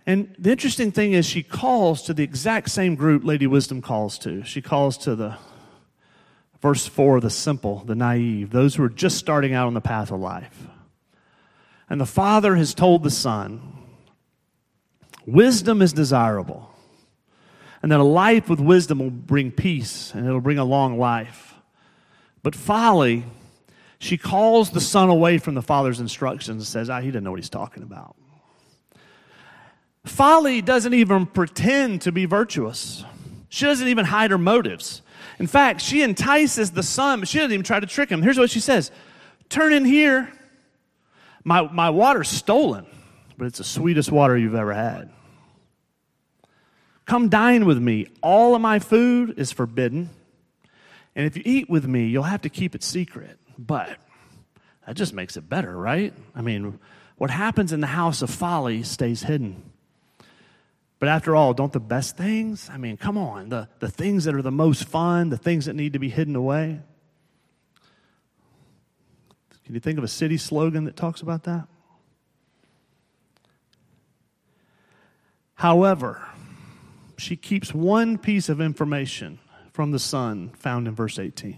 And 0.05 0.35
the 0.39 0.51
interesting 0.51 0.91
thing 0.91 1.13
is, 1.13 1.25
she 1.25 1.43
calls 1.43 2.03
to 2.03 2.15
the 2.15 2.25
exact 2.25 2.71
same 2.71 2.97
group 2.97 3.25
Lady 3.25 3.47
Wisdom 3.47 3.81
calls 3.81 4.19
to. 4.21 4.43
She 4.45 4.61
calls 4.61 4.99
to 4.99 5.15
the 5.15 5.39
verse 6.61 6.87
4 6.87 7.21
the 7.21 7.31
simple, 7.31 7.85
the 7.87 7.95
naive, 7.95 8.51
those 8.51 8.75
who 8.75 8.83
are 8.83 8.89
just 8.89 9.19
starting 9.19 9.55
out 9.55 9.67
on 9.67 9.75
the 9.75 9.81
path 9.81 10.11
of 10.11 10.21
life. 10.21 10.67
And 11.89 12.01
the 12.01 12.07
Father 12.07 12.57
has 12.57 12.75
told 12.75 13.03
the 13.03 13.11
Son, 13.11 13.61
wisdom 15.27 15.83
is 15.83 15.93
desirable. 15.93 16.72
And 17.83 17.91
that 17.91 18.01
a 18.01 18.05
life 18.05 18.49
with 18.49 18.61
wisdom 18.61 18.99
will 19.01 19.11
bring 19.11 19.51
peace 19.51 20.15
and 20.15 20.27
it'll 20.27 20.41
bring 20.41 20.59
a 20.59 20.65
long 20.65 20.99
life. 20.99 21.55
But 22.43 22.55
folly, 22.55 23.25
she 23.99 24.17
calls 24.17 24.71
the 24.71 24.81
Son 24.81 25.09
away 25.09 25.39
from 25.39 25.55
the 25.55 25.63
Father's 25.63 26.01
instructions 26.01 26.57
and 26.57 26.67
says, 26.67 26.91
ah, 26.91 27.01
he 27.01 27.09
doesn't 27.11 27.25
know 27.25 27.31
what 27.31 27.41
he's 27.41 27.51
talking 27.51 27.83
about. 27.83 28.17
Folly 30.05 30.61
doesn't 30.61 30.95
even 30.95 31.27
pretend 31.27 32.03
to 32.03 32.13
be 32.13 32.25
virtuous. 32.25 33.05
She 33.49 33.65
doesn't 33.65 33.87
even 33.87 34.05
hide 34.05 34.31
her 34.31 34.39
motives. 34.39 35.03
In 35.39 35.47
fact, 35.47 35.81
she 35.81 36.03
entices 36.03 36.73
the 36.73 36.83
son, 36.83 37.21
but 37.21 37.29
she 37.29 37.39
doesn't 37.39 37.53
even 37.53 37.65
try 37.65 37.79
to 37.79 37.87
trick 37.87 38.09
him. 38.09 38.23
Here's 38.23 38.39
what 38.39 38.51
she 38.51 38.61
says 38.61 38.91
Turn 39.49 39.73
in 39.73 39.85
here 39.85 40.33
my, 41.45 41.63
my 41.63 41.91
water's 41.91 42.29
stolen, 42.29 42.87
but 43.37 43.47
it's 43.47 43.59
the 43.59 43.65
sweetest 43.65 44.11
water 44.11 44.37
you've 44.37 44.55
ever 44.55 44.73
had. 44.73 45.11
Come 47.07 47.29
dine 47.29 47.67
with 47.67 47.79
me. 47.79 48.07
All 48.23 48.55
of 48.55 48.61
my 48.61 48.79
food 48.79 49.39
is 49.39 49.53
forbidden. 49.53 50.11
And 51.15 51.27
if 51.27 51.37
you 51.37 51.43
eat 51.45 51.69
with 51.69 51.87
me, 51.87 52.07
you'll 52.07 52.23
have 52.23 52.43
to 52.43 52.49
keep 52.49 52.75
it 52.75 52.83
secret. 52.83 53.39
But 53.59 53.99
that 54.87 54.97
just 54.97 55.13
makes 55.13 55.37
it 55.37 55.49
better, 55.49 55.77
right? 55.77 56.15
I 56.35 56.43
mean, 56.43 56.79
what 57.17 57.31
happens 57.31 57.73
in 57.73 57.81
the 57.81 57.87
house 57.87 58.23
of 58.23 58.31
folly 58.31 58.83
stays 58.83 59.23
hidden. 59.23 59.63
But 60.99 61.09
after 61.09 61.35
all, 61.35 61.53
don't 61.53 61.73
the 61.73 61.81
best 61.81 62.17
things? 62.17 62.71
I 62.73 62.77
mean, 62.77 62.97
come 62.97 63.19
on, 63.19 63.49
the, 63.49 63.69
the 63.81 63.91
things 63.91 64.25
that 64.25 64.35
are 64.35 64.43
the 64.43 64.53
most 64.53 64.85
fun, 64.85 65.31
the 65.31 65.37
things 65.37 65.67
that 65.67 65.75
need 65.75 65.95
to 65.95 65.99
be 65.99 66.09
hidden 66.09 66.37
away, 66.37 66.81
can 69.65 69.75
you 69.75 69.81
think 69.81 69.99
of 69.99 70.05
a 70.05 70.09
city 70.09 70.37
slogan 70.37 70.85
that 70.85 70.97
talks 70.97 71.21
about 71.21 71.45
that? 71.45 71.67
However, 75.55 76.27
she 77.23 77.37
keeps 77.37 77.73
one 77.73 78.19
piece 78.19 78.49
of 78.49 78.61
information 78.61 79.39
from 79.73 79.93
the 79.93 79.99
Son 80.01 80.51
found 80.57 80.89
in 80.89 80.95
verse 80.95 81.21
18. 81.21 81.57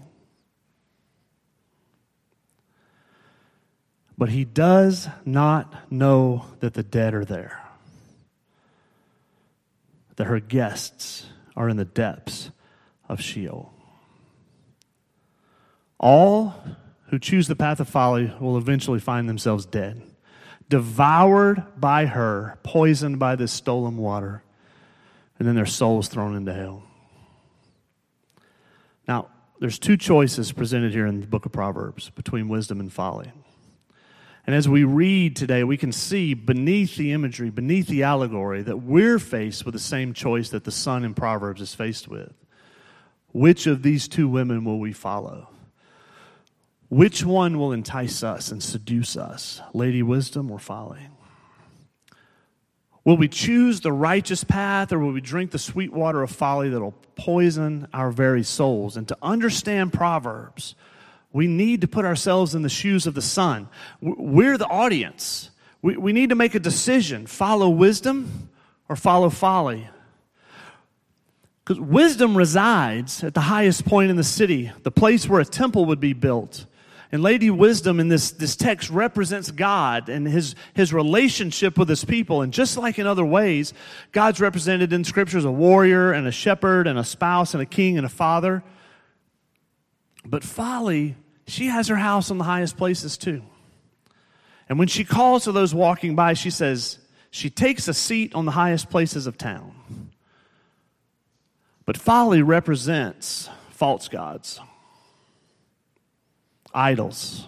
But 4.15 4.29
he 4.29 4.45
does 4.45 5.09
not 5.25 5.91
know 5.91 6.45
that 6.59 6.75
the 6.75 6.83
dead 6.83 7.15
are 7.15 7.25
there, 7.25 7.63
that 10.17 10.25
her 10.25 10.39
guests 10.39 11.25
are 11.55 11.67
in 11.67 11.77
the 11.77 11.83
depths 11.83 12.51
of 13.09 13.19
Sheol. 13.19 13.73
All 15.99 16.53
who 17.07 17.17
choose 17.17 17.47
the 17.47 17.55
path 17.55 17.79
of 17.79 17.89
folly 17.89 18.31
will 18.39 18.57
eventually 18.57 18.99
find 18.99 19.27
themselves 19.27 19.65
dead, 19.65 20.03
devoured 20.69 21.63
by 21.75 22.05
her, 22.05 22.59
poisoned 22.61 23.17
by 23.17 23.35
this 23.35 23.51
stolen 23.51 23.97
water, 23.97 24.43
and 25.37 25.47
then 25.47 25.55
their 25.55 25.65
souls 25.65 26.07
thrown 26.07 26.35
into 26.35 26.53
hell. 26.53 26.83
Now, 29.07 29.27
there's 29.59 29.79
two 29.79 29.97
choices 29.97 30.51
presented 30.51 30.93
here 30.93 31.05
in 31.05 31.21
the 31.21 31.27
book 31.27 31.45
of 31.45 31.51
Proverbs 31.51 32.09
between 32.09 32.49
wisdom 32.49 32.79
and 32.79 32.91
folly. 32.91 33.31
And 34.47 34.55
as 34.55 34.69
we 34.69 34.83
read 34.83 35.35
today, 35.35 35.63
we 35.63 35.77
can 35.77 35.91
see 35.91 36.33
beneath 36.33 36.97
the 36.97 37.13
imagery, 37.13 37.49
beneath 37.49 37.87
the 37.87 38.03
allegory, 38.03 38.61
that 38.61 38.77
we're 38.77 39.17
faced 39.17 39.65
with 39.65 39.73
the 39.73 39.79
same 39.79 40.13
choice 40.13 40.49
that 40.49 40.65
the 40.65 40.71
son 40.71 41.03
in 41.03 41.13
Proverbs 41.13 41.61
is 41.61 41.73
faced 41.73 42.07
with. 42.07 42.33
Which 43.31 43.65
of 43.65 43.81
these 43.81 44.07
two 44.07 44.27
women 44.27 44.63
will 44.63 44.79
we 44.79 44.93
follow? 44.93 45.49
Which 46.89 47.25
one 47.25 47.57
will 47.57 47.71
entice 47.71 48.23
us 48.23 48.51
and 48.51 48.61
seduce 48.61 49.17
us, 49.17 49.61
Lady 49.73 50.03
Wisdom 50.03 50.51
or 50.51 50.59
folly? 50.59 51.07
Will 53.05 53.17
we 53.17 53.27
choose 53.27 53.81
the 53.81 53.91
righteous 53.91 54.43
path 54.43 54.91
or 54.91 54.97
will 54.97 55.11
we 55.11 55.21
drink 55.21 55.51
the 55.51 55.59
sweet 55.59 55.93
water 55.93 56.23
of 56.23 56.31
folly 56.31 56.69
that'll 56.69 56.95
poison 57.15 57.87
our 57.93 58.09
very 58.09 58.43
souls? 58.43 58.97
And 58.97 59.07
to 59.07 59.17
understand 59.21 59.93
Proverbs, 59.93 60.73
we 61.31 61.45
need 61.45 61.81
to 61.81 61.87
put 61.87 62.03
ourselves 62.03 62.55
in 62.55 62.63
the 62.63 62.69
shoes 62.69 63.05
of 63.05 63.13
the 63.13 63.21
Son. 63.21 63.69
We're 64.01 64.57
the 64.57 64.67
audience. 64.67 65.51
We, 65.83 65.97
we 65.97 66.13
need 66.13 66.29
to 66.29 66.35
make 66.35 66.55
a 66.55 66.59
decision 66.59 67.27
follow 67.27 67.69
wisdom 67.69 68.49
or 68.89 68.95
follow 68.95 69.29
folly. 69.29 69.87
Because 71.63 71.79
wisdom 71.79 72.35
resides 72.35 73.23
at 73.23 73.35
the 73.35 73.41
highest 73.41 73.85
point 73.85 74.09
in 74.09 74.15
the 74.15 74.23
city, 74.23 74.71
the 74.81 74.91
place 74.91 75.29
where 75.29 75.41
a 75.41 75.45
temple 75.45 75.85
would 75.85 75.99
be 75.99 76.13
built. 76.13 76.65
And 77.11 77.21
Lady 77.21 77.49
Wisdom 77.49 77.99
in 77.99 78.09
this, 78.09 78.31
this 78.31 78.55
text 78.55 78.89
represents 78.89 79.51
God 79.51 80.09
and 80.09 80.27
his, 80.27 80.55
his 80.73 80.91
relationship 80.91 81.77
with 81.77 81.87
his 81.87 82.03
people. 82.03 82.41
And 82.41 82.51
just 82.51 82.77
like 82.77 82.97
in 82.97 83.07
other 83.07 83.25
ways, 83.25 83.73
God's 84.11 84.41
represented 84.41 84.91
in 84.91 85.03
Scripture 85.03 85.37
as 85.37 85.45
a 85.45 85.51
warrior 85.51 86.11
and 86.11 86.27
a 86.27 86.31
shepherd 86.31 86.87
and 86.87 86.97
a 86.97 87.03
spouse 87.03 87.53
and 87.53 87.61
a 87.61 87.65
king 87.65 87.97
and 87.97 88.05
a 88.05 88.09
father. 88.09 88.63
But 90.25 90.43
folly, 90.43 91.15
she 91.47 91.67
has 91.67 91.87
her 91.87 91.95
house 91.95 92.31
on 92.31 92.37
the 92.37 92.43
highest 92.43 92.75
places 92.75 93.17
too. 93.17 93.43
And 94.67 94.79
when 94.79 94.87
she 94.87 95.03
calls 95.03 95.43
to 95.43 95.51
those 95.51 95.75
walking 95.75 96.15
by, 96.15 96.33
she 96.33 96.49
says, 96.49 96.97
she 97.29 97.49
takes 97.49 97.87
a 97.87 97.93
seat 97.93 98.33
on 98.33 98.45
the 98.45 98.51
highest 98.51 98.89
places 98.89 99.27
of 99.27 99.37
town. 99.37 100.09
But 101.85 101.97
folly 101.97 102.41
represents 102.41 103.47
false 103.69 104.07
gods 104.07 104.59
idols. 106.75 107.47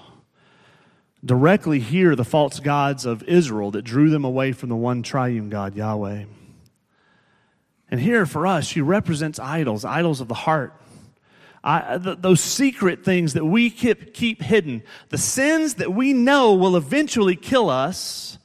directly 1.25 1.79
hear 1.79 2.15
the 2.15 2.23
false 2.23 2.59
gods 2.59 3.05
of 3.05 3.23
Israel 3.23 3.71
that 3.71 3.81
drew 3.81 4.09
them 4.09 4.23
away 4.23 4.51
from 4.51 4.69
the 4.69 4.75
one 4.75 5.03
triune 5.03 5.49
God, 5.49 5.75
Yahweh. 5.75 6.25
And 7.89 7.99
here 7.99 8.25
for 8.25 8.45
us, 8.45 8.65
she 8.65 8.81
represents 8.81 9.39
idols, 9.39 9.83
idols 9.83 10.21
of 10.21 10.27
the 10.27 10.33
heart. 10.33 10.73
I, 11.63 11.97
th- 11.97 12.19
those 12.21 12.39
secret 12.39 13.03
things 13.03 13.33
that 13.33 13.43
we 13.43 13.69
keep, 13.69 14.13
keep 14.13 14.41
hidden, 14.41 14.83
the 15.09 15.17
sins 15.17 15.75
that 15.75 15.91
we 15.93 16.13
know 16.13 16.53
will 16.53 16.77
eventually 16.77 17.35
kill 17.35 17.69
us, 17.69 18.37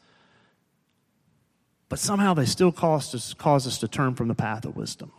but 1.88 1.98
somehow 1.98 2.34
they 2.34 2.46
still 2.46 2.72
cause 2.72 3.14
us, 3.14 3.34
cause 3.34 3.66
us 3.66 3.78
to 3.78 3.88
turn 3.88 4.14
from 4.14 4.28
the 4.28 4.34
path 4.34 4.64
of 4.64 4.76
wisdom. 4.76 5.12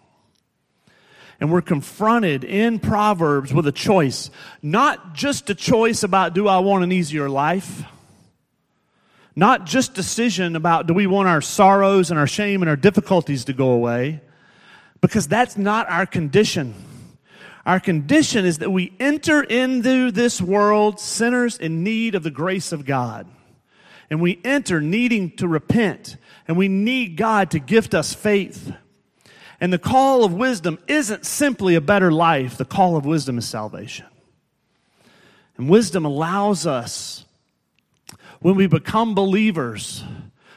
And 1.43 1.51
we're 1.51 1.62
confronted 1.62 2.45
in 2.45 2.79
Proverbs 2.79 3.53
with 3.53 3.67
a 3.67 3.73
choice, 3.73 4.32
not 4.62 5.13
just 5.13 5.49
a 5.49 5.53
choice 5.53 6.01
about 6.01 6.34
do 6.34 6.47
I 6.47 6.60
want 6.60 6.86
an 6.86 6.93
easier 6.93 7.27
life, 7.27 7.84
not 9.36 9.65
just 9.65 9.93
decision 9.93 10.56
about 10.56 10.88
do 10.88 10.93
we 10.93 11.06
want 11.06 11.27
our 11.27 11.41
sorrows 11.41 12.12
and 12.12 12.17
our 12.17 12.27
shame 12.27 12.62
and 12.62 12.69
our 12.69 12.77
difficulties 12.77 13.43
to 13.43 13.51
go 13.51 13.71
away, 13.71 14.21
because 15.01 15.27
that's 15.27 15.58
not 15.58 15.89
our 15.89 16.06
condition. 16.06 16.75
Our 17.65 17.82
condition 17.82 18.45
is 18.45 18.60
that 18.60 18.71
we 18.71 18.93
enter 18.97 19.43
into 19.43 20.12
this 20.12 20.41
world 20.41 20.97
sinners 20.97 21.58
in 21.58 21.84
need 21.84 22.15
of 22.15 22.23
the 22.23 22.32
grace 22.32 22.71
of 22.71 22.86
God. 22.86 23.27
And 24.10 24.21
we 24.21 24.39
enter 24.45 24.79
needing 24.79 25.32
to 25.32 25.49
repent, 25.49 26.15
and 26.47 26.56
we 26.56 26.69
need 26.69 27.17
God 27.17 27.51
to 27.51 27.60
gift 27.60 27.93
us 27.93 28.13
faith. 28.13 28.71
And 29.60 29.72
the 29.72 29.80
call 29.80 30.24
of 30.24 30.34
wisdom 30.34 30.80
isn't 30.88 31.26
simply 31.26 31.76
a 31.76 31.82
better 31.82 32.12
life, 32.12 32.58
the 32.58 32.66
call 32.66 32.96
of 32.96 33.06
wisdom 33.06 33.38
is 33.38 33.48
salvation. 33.48 34.06
And 35.58 35.70
wisdom 35.70 36.06
allows 36.06 36.66
us, 36.66 37.26
when 38.39 38.56
we 38.56 38.68
become 38.68 39.16
believers, 39.16 40.04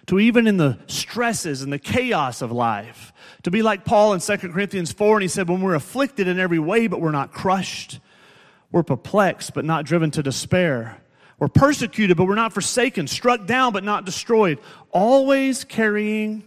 to 0.07 0.19
even 0.19 0.47
in 0.47 0.57
the 0.57 0.79
stresses 0.87 1.63
and 1.63 1.73
the 1.73 1.79
chaos 1.79 2.43
of 2.43 2.51
life, 2.51 3.13
to 3.43 3.51
be 3.51 3.63
like 3.63 3.85
Paul 3.85 4.13
in 4.13 4.21
2 4.21 4.37
Corinthians 4.39 4.93
4, 4.93 5.17
and 5.17 5.23
he 5.23 5.29
said, 5.29 5.49
When 5.49 5.61
we're 5.61 5.75
afflicted 5.75 6.27
in 6.27 6.39
every 6.39 6.59
way, 6.59 6.87
but 6.87 7.01
we're 7.01 7.13
not 7.13 7.33
crushed, 7.33 8.01
we're 8.73 8.83
perplexed, 8.83 9.55
but 9.55 9.65
not 9.65 9.85
driven 9.85 10.11
to 10.13 10.23
despair. 10.23 11.01
We're 11.39 11.49
persecuted, 11.49 12.17
but 12.17 12.27
we're 12.27 12.35
not 12.35 12.53
forsaken, 12.53 13.07
struck 13.07 13.47
down, 13.47 13.73
but 13.73 13.85
not 13.85 14.05
destroyed, 14.05 14.59
always 14.91 15.65
carrying 15.65 16.43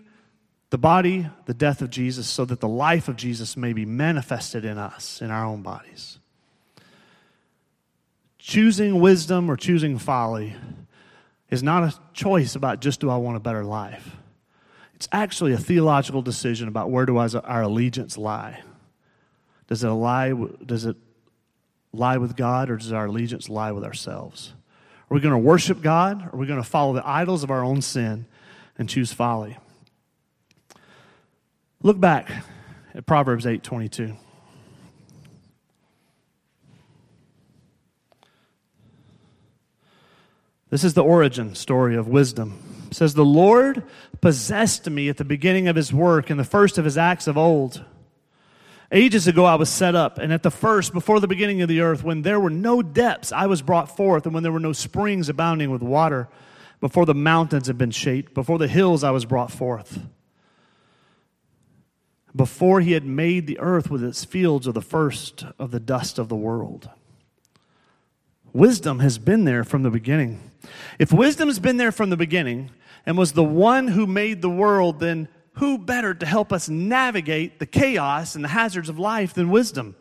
the 0.69 0.77
body, 0.77 1.27
the 1.45 1.53
death 1.53 1.81
of 1.81 1.89
Jesus, 1.89 2.27
so 2.27 2.45
that 2.45 2.59
the 2.59 2.67
life 2.67 3.07
of 3.07 3.15
Jesus 3.15 3.57
may 3.57 3.73
be 3.73 3.85
manifested 3.85 4.65
in 4.65 4.77
us, 4.77 5.21
in 5.21 5.31
our 5.31 5.45
own 5.45 5.61
bodies. 5.61 6.19
Choosing 8.37 8.99
wisdom 8.99 9.49
or 9.49 9.57
choosing 9.57 9.97
folly 9.97 10.55
is 11.49 11.63
not 11.63 11.83
a 11.83 11.99
choice 12.13 12.55
about 12.55 12.81
just 12.81 12.99
do 12.99 13.09
I 13.09 13.17
want 13.17 13.37
a 13.37 13.39
better 13.39 13.63
life. 13.63 14.15
It's 14.95 15.07
actually 15.11 15.53
a 15.53 15.57
theological 15.57 16.21
decision 16.21 16.67
about 16.67 16.91
where 16.91 17.05
do 17.05 17.17
our 17.17 17.61
allegiance 17.61 18.17
lie. 18.17 18.61
Does 19.67 19.83
it 19.83 19.89
lie, 19.89 20.33
does 20.65 20.85
it 20.85 20.97
lie 21.93 22.17
with 22.17 22.35
God 22.35 22.69
or 22.69 22.77
does 22.77 22.91
our 22.91 23.05
allegiance 23.05 23.49
lie 23.49 23.71
with 23.71 23.83
ourselves? 23.83 24.53
Are 25.09 25.15
we 25.15 25.21
going 25.21 25.33
to 25.33 25.37
worship 25.37 25.81
God? 25.81 26.21
Or 26.21 26.35
are 26.35 26.37
we 26.37 26.47
going 26.47 26.61
to 26.61 26.67
follow 26.67 26.93
the 26.93 27.07
idols 27.07 27.43
of 27.43 27.49
our 27.49 27.63
own 27.63 27.81
sin 27.81 28.25
and 28.77 28.87
choose 28.87 29.11
folly? 29.11 29.57
Look 31.81 31.99
back 31.99 32.29
at 32.93 33.05
Proverbs 33.05 33.45
8:22. 33.45 34.17
This 40.69 40.83
is 40.83 40.93
the 40.93 41.03
origin 41.03 41.55
story 41.55 41.95
of 41.95 42.07
wisdom. 42.07 42.59
It 42.87 42.95
says, 42.95 43.13
The 43.13 43.25
Lord 43.25 43.83
possessed 44.21 44.89
me 44.89 45.09
at 45.09 45.17
the 45.17 45.25
beginning 45.25 45.67
of 45.67 45.75
his 45.75 45.91
work 45.93 46.29
and 46.29 46.39
the 46.39 46.43
first 46.43 46.77
of 46.77 46.85
his 46.85 46.97
acts 46.97 47.27
of 47.27 47.37
old. 47.37 47.83
Ages 48.91 49.27
ago 49.27 49.45
I 49.45 49.55
was 49.55 49.69
set 49.69 49.95
up, 49.95 50.17
and 50.17 50.33
at 50.33 50.43
the 50.43 50.51
first, 50.51 50.93
before 50.93 51.19
the 51.19 51.27
beginning 51.27 51.61
of 51.61 51.69
the 51.69 51.81
earth, 51.81 52.03
when 52.03 52.23
there 52.23 52.39
were 52.39 52.49
no 52.49 52.81
depths, 52.81 53.31
I 53.31 53.45
was 53.45 53.61
brought 53.61 53.95
forth, 53.95 54.25
and 54.25 54.33
when 54.33 54.43
there 54.43 54.51
were 54.51 54.59
no 54.59 54.73
springs 54.73 55.29
abounding 55.29 55.71
with 55.71 55.81
water, 55.81 56.27
before 56.81 57.05
the 57.05 57.15
mountains 57.15 57.67
had 57.67 57.77
been 57.77 57.91
shaped, 57.91 58.33
before 58.33 58.57
the 58.57 58.67
hills 58.67 59.03
I 59.03 59.11
was 59.11 59.25
brought 59.25 59.51
forth. 59.51 59.99
Before 62.35 62.81
he 62.81 62.91
had 62.91 63.05
made 63.05 63.47
the 63.47 63.59
earth 63.59 63.89
with 63.89 64.03
its 64.03 64.23
fields 64.23 64.67
or 64.67 64.71
the 64.71 64.81
first 64.81 65.45
of 65.57 65.71
the 65.71 65.79
dust 65.79 66.19
of 66.19 66.29
the 66.29 66.35
world. 66.35 66.89
Wisdom 68.53 68.99
has 68.99 69.17
been 69.17 69.45
there 69.45 69.63
from 69.63 69.83
the 69.83 69.89
beginning. 69.89 70.51
If 70.97 71.11
wisdom 71.11 71.47
has 71.47 71.59
been 71.59 71.77
there 71.77 71.91
from 71.91 72.09
the 72.09 72.17
beginning 72.17 72.71
and 73.05 73.17
was 73.17 73.31
the 73.31 73.43
one 73.43 73.87
who 73.87 74.05
made 74.05 74.41
the 74.41 74.49
world, 74.49 74.99
then 74.99 75.27
who 75.53 75.77
better 75.77 76.13
to 76.13 76.25
help 76.25 76.53
us 76.53 76.69
navigate 76.69 77.59
the 77.59 77.65
chaos 77.65 78.35
and 78.35 78.43
the 78.43 78.49
hazards 78.49 78.89
of 78.89 78.99
life 78.99 79.33
than 79.33 79.49
wisdom? 79.49 79.95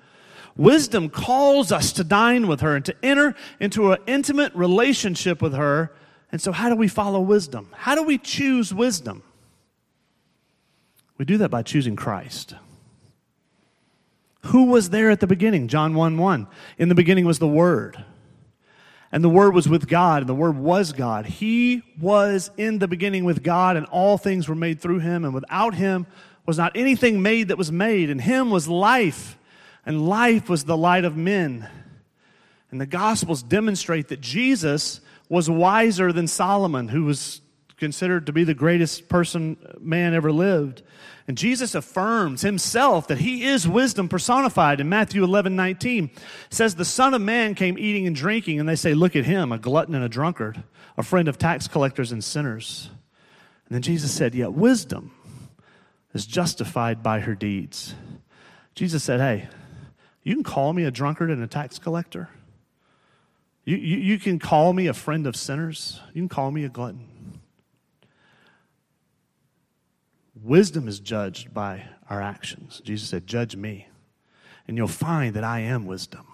Wisdom 0.57 1.09
calls 1.09 1.71
us 1.71 1.93
to 1.93 2.05
dine 2.05 2.49
with 2.49 2.61
her 2.61 2.77
and 2.77 2.85
to 2.85 2.97
enter 3.03 3.35
into 3.61 3.93
an 3.93 3.99
intimate 4.07 4.55
relationship 4.55 5.41
with 5.41 5.55
her. 5.55 5.93
And 6.33 6.41
so, 6.41 6.53
how 6.53 6.69
do 6.69 6.75
we 6.75 6.89
follow 6.89 7.21
wisdom? 7.21 7.69
How 7.73 7.95
do 7.95 8.03
we 8.03 8.19
choose 8.19 8.75
wisdom? 8.75 9.23
We 11.19 11.25
do 11.25 11.39
that 11.39 11.51
by 11.51 11.63
choosing 11.63 11.97
Christ. 11.97 12.55
Who 14.47 14.67
was 14.67 14.91
there 14.91 15.11
at 15.11 15.21
the 15.21 15.27
beginning? 15.27 15.69
John 15.69 15.95
1 15.95 16.17
1. 16.17 16.47
In 16.79 16.89
the 16.89 16.95
beginning 16.95 17.27
was 17.27 17.39
the 17.39 17.49
Word 17.49 18.03
and 19.11 19.25
the 19.25 19.29
Word 19.29 19.55
was 19.55 19.69
with 19.69 19.89
God, 19.89 20.23
and 20.23 20.29
the 20.29 20.35
Word 20.35 20.57
was 20.57 20.93
God. 20.93 21.27
He 21.27 21.83
was 21.99 22.51
in 22.57 22.79
the 22.79 22.89
beginning 22.89 23.25
with 23.25 23.43
God, 23.43 23.77
and 23.77 23.87
all 23.87 24.19
things 24.19 24.49
were 24.49 24.55
made 24.55 24.81
through 24.81 24.99
him, 24.99 25.25
and 25.25 25.33
without 25.33 25.75
him 25.75 26.07
was 26.45 26.59
not 26.59 26.73
anything 26.75 27.23
made 27.23 27.49
that 27.49 27.59
was 27.59 27.73
made. 27.73 28.11
And 28.11 28.21
him 28.21 28.51
was 28.51 28.69
life, 28.69 29.39
and 29.87 30.07
life 30.07 30.49
was 30.49 30.65
the 30.65 30.77
light 30.77 31.05
of 31.05 31.17
men. 31.17 31.69
And 32.71 32.81
the 32.81 32.87
Gospels 32.87 33.43
demonstrate 33.43 34.09
that 34.09 34.21
Jesus 34.21 35.01
was 35.31 35.49
wiser 35.49 36.13
than 36.13 36.27
Solomon, 36.27 36.89
who 36.89 37.05
was 37.05 37.41
considered 37.79 38.27
to 38.27 38.33
be 38.33 38.45
the 38.45 38.55
greatest 38.55 39.09
person 39.09 39.57
man 39.81 40.15
ever 40.15 40.33
lived. 40.33 40.83
And 41.27 41.37
Jesus 41.37 41.75
affirms 41.75 42.43
himself 42.43 43.07
that 43.09 43.19
he 43.19 43.45
is 43.45 43.69
wisdom 43.69 44.09
personified 44.09 44.81
in 44.81 44.89
Matthew 44.89 45.23
11, 45.23 45.55
19. 45.55 46.11
says, 46.51 46.75
The 46.75 46.85
Son 46.85 47.15
of 47.15 47.21
Man 47.21 47.55
came 47.55 47.79
eating 47.79 48.07
and 48.07 48.17
drinking, 48.17 48.59
and 48.59 48.69
they 48.69 48.77
say, 48.77 48.95
Look 48.95 49.15
at 49.15 49.27
him, 49.27 49.53
a 49.53 49.59
glutton 49.59 49.95
and 49.95 50.05
a 50.05 50.09
drunkard, 50.09 50.63
a 50.97 51.03
friend 51.03 51.29
of 51.29 51.39
tax 51.39 51.69
collectors 51.69 52.13
and 52.13 52.25
sinners. 52.25 52.91
And 53.69 53.75
then 53.75 53.83
Jesus 53.83 54.13
said, 54.13 54.35
Yet 54.35 54.55
wisdom 54.55 55.13
is 56.15 56.27
justified 56.27 57.03
by 57.03 57.21
her 57.21 57.35
deeds. 57.35 57.95
Jesus 58.75 59.05
said, 59.05 59.21
Hey, 59.21 59.49
you 60.23 60.35
can 60.35 60.45
call 60.45 60.73
me 60.73 60.85
a 60.85 60.91
drunkard 60.91 61.31
and 61.31 61.43
a 61.43 61.47
tax 61.47 61.79
collector. 61.79 62.31
You, 63.65 63.77
you, 63.77 63.97
you 63.99 64.19
can 64.19 64.39
call 64.39 64.73
me 64.73 64.87
a 64.87 64.95
friend 64.95 65.27
of 65.27 65.37
sinners. 65.37 66.01
You 66.15 66.23
can 66.23 66.29
call 66.31 66.51
me 66.51 66.65
a 66.65 66.71
glutton. 66.71 67.07
Wisdom 70.43 70.89
is 70.89 71.01
judged 71.01 71.53
by 71.53 71.85
our 72.09 72.23
actions. 72.23 72.81
Jesus 72.85 73.09
said, 73.09 73.27
Judge 73.27 73.57
me, 73.57 73.89
and 74.67 74.77
you'll 74.77 74.89
find 74.89 75.35
that 75.35 75.45
I 75.45 75.61
am 75.61 75.87
wisdom. 75.87 76.27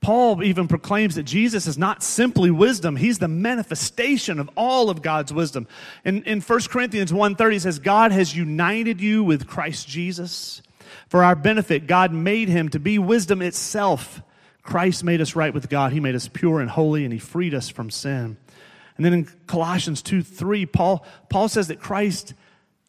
Paul 0.00 0.42
even 0.42 0.66
proclaims 0.66 1.16
that 1.16 1.24
Jesus 1.24 1.66
is 1.66 1.76
not 1.76 2.02
simply 2.02 2.50
wisdom, 2.50 2.96
he's 2.96 3.18
the 3.18 3.28
manifestation 3.28 4.38
of 4.38 4.48
all 4.56 4.88
of 4.88 5.02
God's 5.02 5.32
wisdom. 5.32 5.68
In, 6.04 6.22
in 6.24 6.40
1 6.40 6.60
Corinthians 6.70 7.12
1:30 7.12 7.56
it 7.56 7.60
says, 7.60 7.78
God 7.78 8.12
has 8.12 8.34
united 8.34 9.00
you 9.00 9.22
with 9.22 9.46
Christ 9.46 9.86
Jesus. 9.86 10.62
For 11.08 11.22
our 11.22 11.36
benefit, 11.36 11.86
God 11.86 12.12
made 12.12 12.48
him 12.48 12.68
to 12.70 12.80
be 12.80 12.98
wisdom 12.98 13.42
itself. 13.42 14.22
Christ 14.62 15.04
made 15.04 15.20
us 15.20 15.36
right 15.36 15.52
with 15.52 15.68
God. 15.68 15.92
He 15.92 16.00
made 16.00 16.14
us 16.14 16.28
pure 16.28 16.60
and 16.60 16.70
holy, 16.70 17.04
and 17.04 17.12
he 17.12 17.18
freed 17.18 17.54
us 17.54 17.68
from 17.68 17.90
sin. 17.90 18.36
And 18.96 19.04
then 19.04 19.12
in 19.12 19.24
Colossians 19.46 20.02
2 20.02 20.22
3, 20.22 20.66
Paul, 20.66 21.04
Paul 21.28 21.48
says 21.48 21.68
that 21.68 21.80
Christ 21.80 22.34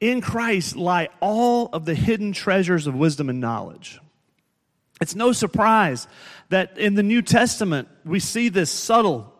in 0.01 0.19
Christ 0.19 0.75
lie 0.75 1.07
all 1.21 1.69
of 1.71 1.85
the 1.85 1.95
hidden 1.95 2.33
treasures 2.33 2.87
of 2.87 2.95
wisdom 2.95 3.29
and 3.29 3.39
knowledge. 3.39 3.99
It's 4.99 5.15
no 5.15 5.31
surprise 5.31 6.07
that 6.49 6.77
in 6.77 6.95
the 6.95 7.03
New 7.03 7.21
Testament 7.21 7.87
we 8.03 8.19
see 8.19 8.49
this 8.49 8.69
subtle 8.69 9.33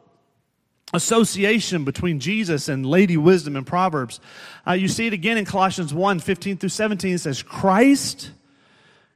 association 0.94 1.84
between 1.84 2.20
Jesus 2.20 2.70
and 2.70 2.86
Lady 2.86 3.18
Wisdom 3.18 3.56
in 3.56 3.64
Proverbs. 3.64 4.20
Uh, 4.68 4.74
you 4.74 4.88
see 4.88 5.08
it 5.08 5.14
again 5.14 5.38
in 5.38 5.46
Colossians 5.46 5.94
1 5.94 6.20
15 6.20 6.58
through 6.58 6.70
17. 6.70 7.16
It 7.16 7.20
says, 7.20 7.44
Christ 7.44 8.32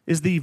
is 0.08 0.22
the 0.22 0.42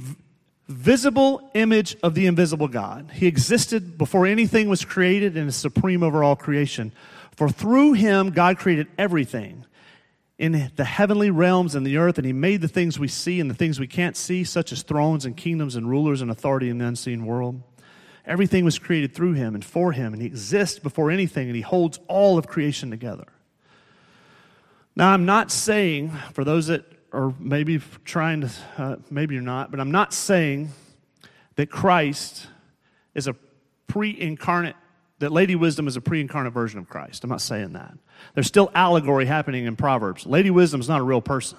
visible 0.67 1.49
image 1.53 1.97
of 2.03 2.15
the 2.15 2.27
invisible 2.27 2.67
God. 2.67 3.11
He 3.13 3.27
existed 3.27 3.97
before 3.97 4.25
anything 4.25 4.69
was 4.69 4.85
created 4.85 5.35
and 5.35 5.49
is 5.49 5.55
supreme 5.55 6.03
over 6.03 6.23
all 6.23 6.35
creation. 6.35 6.91
For 7.35 7.49
through 7.49 7.93
him, 7.93 8.31
God 8.31 8.57
created 8.57 8.87
everything 8.97 9.65
in 10.37 10.71
the 10.75 10.83
heavenly 10.83 11.29
realms 11.29 11.75
and 11.75 11.85
the 11.85 11.97
earth, 11.97 12.17
and 12.17 12.25
he 12.25 12.33
made 12.33 12.61
the 12.61 12.67
things 12.67 12.97
we 12.97 13.07
see 13.07 13.39
and 13.39 13.49
the 13.49 13.55
things 13.55 13.79
we 13.79 13.87
can't 13.87 14.17
see, 14.17 14.43
such 14.43 14.71
as 14.71 14.81
thrones 14.81 15.25
and 15.25 15.37
kingdoms 15.37 15.75
and 15.75 15.89
rulers 15.89 16.21
and 16.21 16.31
authority 16.31 16.69
in 16.69 16.79
the 16.79 16.85
unseen 16.85 17.25
world. 17.25 17.61
Everything 18.25 18.65
was 18.65 18.79
created 18.79 19.13
through 19.13 19.33
him 19.33 19.53
and 19.53 19.63
for 19.63 19.91
him, 19.91 20.13
and 20.13 20.21
he 20.21 20.27
exists 20.27 20.79
before 20.79 21.11
anything, 21.11 21.47
and 21.47 21.55
he 21.55 21.61
holds 21.61 21.99
all 22.07 22.37
of 22.37 22.47
creation 22.47 22.89
together. 22.89 23.27
Now, 24.95 25.11
I'm 25.11 25.25
not 25.25 25.51
saying, 25.51 26.11
for 26.33 26.43
those 26.43 26.67
that 26.67 26.85
are 27.11 27.33
maybe 27.39 27.79
trying 28.05 28.41
to, 28.41 28.49
uh, 28.77 28.95
maybe 29.09 29.35
you're 29.35 29.43
not, 29.43 29.71
but 29.71 29.79
I'm 29.79 29.91
not 29.91 30.13
saying 30.13 30.71
that 31.55 31.69
Christ 31.69 32.47
is 33.13 33.27
a 33.27 33.35
pre 33.87 34.19
incarnate, 34.19 34.75
that 35.23 35.31
Lady 35.31 35.55
Wisdom 35.55 35.87
is 35.87 35.95
a 35.95 36.01
pre 36.01 36.21
incarnate 36.21 36.53
version 36.53 36.79
of 36.79 36.89
Christ. 36.89 37.23
I'm 37.23 37.29
not 37.29 37.41
saying 37.41 37.73
that. 37.73 37.93
There's 38.33 38.47
still 38.47 38.69
allegory 38.75 39.25
happening 39.25 39.65
in 39.65 39.75
Proverbs. 39.75 40.25
Lady 40.25 40.51
Wisdom 40.51 40.81
is 40.81 40.89
not 40.89 40.99
a 40.99 41.03
real 41.03 41.21
person. 41.21 41.57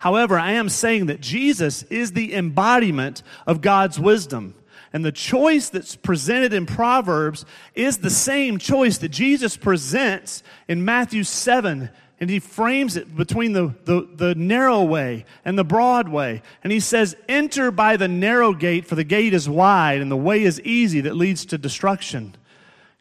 However, 0.00 0.36
I 0.36 0.52
am 0.52 0.68
saying 0.68 1.06
that 1.06 1.20
Jesus 1.20 1.84
is 1.84 2.12
the 2.12 2.34
embodiment 2.34 3.22
of 3.46 3.60
God's 3.60 4.00
wisdom. 4.00 4.54
And 4.92 5.04
the 5.04 5.12
choice 5.12 5.68
that's 5.68 5.94
presented 5.94 6.52
in 6.52 6.66
Proverbs 6.66 7.44
is 7.74 7.98
the 7.98 8.10
same 8.10 8.58
choice 8.58 8.98
that 8.98 9.10
Jesus 9.10 9.56
presents 9.56 10.42
in 10.68 10.84
Matthew 10.84 11.22
7 11.22 11.88
and 12.22 12.30
he 12.30 12.38
frames 12.38 12.96
it 12.96 13.16
between 13.16 13.52
the, 13.52 13.74
the, 13.84 14.08
the, 14.14 14.34
narrow 14.36 14.84
way 14.84 15.24
and 15.44 15.58
the 15.58 15.64
broad 15.64 16.08
way. 16.08 16.42
And 16.62 16.72
he 16.72 16.78
says, 16.78 17.16
Enter 17.28 17.72
by 17.72 17.96
the 17.96 18.06
narrow 18.06 18.52
gate, 18.52 18.86
for 18.86 18.94
the 18.94 19.02
gate 19.02 19.34
is 19.34 19.48
wide 19.48 20.00
and 20.00 20.08
the 20.08 20.16
way 20.16 20.44
is 20.44 20.60
easy 20.60 21.00
that 21.00 21.16
leads 21.16 21.44
to 21.46 21.58
destruction. 21.58 22.36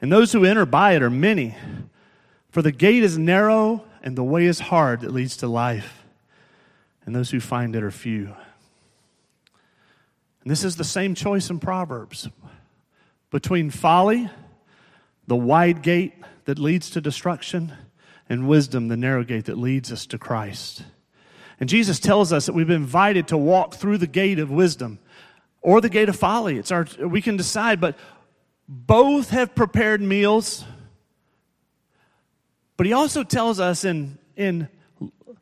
And 0.01 0.11
those 0.11 0.33
who 0.33 0.43
enter 0.43 0.65
by 0.65 0.95
it 0.95 1.03
are 1.03 1.09
many. 1.09 1.55
For 2.49 2.61
the 2.61 2.71
gate 2.71 3.03
is 3.03 3.17
narrow 3.17 3.85
and 4.03 4.17
the 4.17 4.23
way 4.23 4.45
is 4.45 4.59
hard 4.59 5.01
that 5.01 5.13
leads 5.13 5.37
to 5.37 5.47
life. 5.47 6.03
And 7.05 7.15
those 7.15 7.29
who 7.29 7.39
find 7.39 7.75
it 7.75 7.83
are 7.83 7.91
few. 7.91 8.35
And 10.43 10.49
this 10.49 10.63
is 10.63 10.75
the 10.75 10.83
same 10.83 11.13
choice 11.13 11.49
in 11.49 11.59
Proverbs 11.59 12.27
between 13.29 13.69
folly, 13.69 14.29
the 15.27 15.35
wide 15.35 15.81
gate 15.81 16.13
that 16.45 16.59
leads 16.59 16.89
to 16.91 17.01
destruction, 17.01 17.71
and 18.27 18.47
wisdom, 18.47 18.87
the 18.87 18.97
narrow 18.97 19.23
gate 19.23 19.45
that 19.45 19.57
leads 19.57 19.91
us 19.91 20.05
to 20.07 20.17
Christ. 20.17 20.83
And 21.59 21.69
Jesus 21.69 21.99
tells 21.99 22.33
us 22.33 22.45
that 22.45 22.53
we've 22.53 22.67
been 22.67 22.77
invited 22.77 23.27
to 23.27 23.37
walk 23.37 23.75
through 23.75 23.99
the 23.99 24.07
gate 24.07 24.39
of 24.39 24.49
wisdom 24.49 24.99
or 25.61 25.79
the 25.79 25.89
gate 25.89 26.09
of 26.09 26.15
folly. 26.15 26.57
It's 26.57 26.71
our, 26.71 26.87
we 26.99 27.21
can 27.21 27.37
decide, 27.37 27.79
but 27.79 27.97
both 28.67 29.29
have 29.29 29.55
prepared 29.55 30.01
meals. 30.01 30.65
But 32.77 32.85
he 32.85 32.93
also 32.93 33.23
tells 33.23 33.59
us 33.59 33.83
in, 33.83 34.17
in 34.35 34.67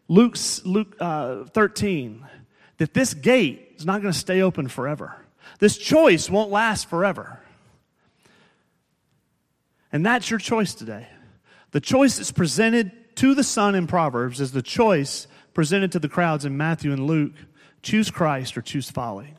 Luke's, 0.07 0.65
Luke 0.65 0.95
uh, 0.99 1.45
13 1.45 2.25
that 2.77 2.93
this 2.93 3.13
gate 3.13 3.75
is 3.77 3.85
not 3.85 4.01
going 4.01 4.13
to 4.13 4.19
stay 4.19 4.41
open 4.41 4.67
forever. 4.67 5.15
This 5.59 5.77
choice 5.77 6.29
won't 6.29 6.51
last 6.51 6.89
forever. 6.89 7.39
And 9.91 10.05
that's 10.05 10.29
your 10.29 10.39
choice 10.39 10.73
today. 10.73 11.07
The 11.71 11.81
choice 11.81 12.17
that's 12.17 12.31
presented 12.31 13.15
to 13.17 13.33
the 13.33 13.43
Son 13.43 13.75
in 13.75 13.87
Proverbs 13.87 14.39
is 14.41 14.51
the 14.51 14.61
choice 14.61 15.27
presented 15.53 15.91
to 15.91 15.99
the 15.99 16.09
crowds 16.09 16.45
in 16.45 16.57
Matthew 16.57 16.91
and 16.91 17.05
Luke 17.05 17.33
choose 17.81 18.09
Christ 18.11 18.57
or 18.57 18.61
choose 18.61 18.89
folly. 18.89 19.33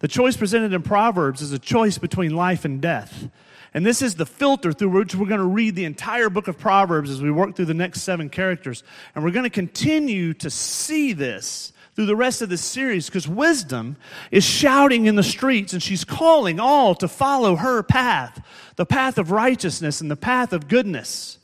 The 0.00 0.08
choice 0.08 0.36
presented 0.36 0.72
in 0.72 0.82
Proverbs 0.82 1.42
is 1.42 1.52
a 1.52 1.58
choice 1.58 1.98
between 1.98 2.34
life 2.34 2.64
and 2.64 2.80
death. 2.80 3.28
And 3.74 3.84
this 3.84 4.00
is 4.00 4.14
the 4.14 4.26
filter 4.26 4.72
through 4.72 4.90
which 4.90 5.14
we're 5.14 5.26
going 5.26 5.40
to 5.40 5.46
read 5.46 5.74
the 5.74 5.84
entire 5.84 6.30
book 6.30 6.48
of 6.48 6.58
Proverbs 6.58 7.10
as 7.10 7.20
we 7.20 7.30
work 7.30 7.54
through 7.54 7.66
the 7.66 7.74
next 7.74 8.02
seven 8.02 8.30
characters. 8.30 8.82
And 9.14 9.24
we're 9.24 9.30
going 9.30 9.44
to 9.44 9.50
continue 9.50 10.34
to 10.34 10.50
see 10.50 11.12
this 11.12 11.72
through 11.94 12.06
the 12.06 12.16
rest 12.16 12.42
of 12.42 12.48
this 12.48 12.62
series 12.62 13.06
because 13.06 13.26
wisdom 13.26 13.96
is 14.30 14.44
shouting 14.44 15.06
in 15.06 15.16
the 15.16 15.22
streets 15.22 15.72
and 15.72 15.82
she's 15.82 16.04
calling 16.04 16.60
all 16.60 16.94
to 16.94 17.08
follow 17.08 17.56
her 17.56 17.82
path 17.82 18.40
the 18.76 18.86
path 18.86 19.18
of 19.18 19.32
righteousness 19.32 20.00
and 20.00 20.08
the 20.08 20.16
path 20.16 20.52
of 20.52 20.68
goodness. 20.68 21.38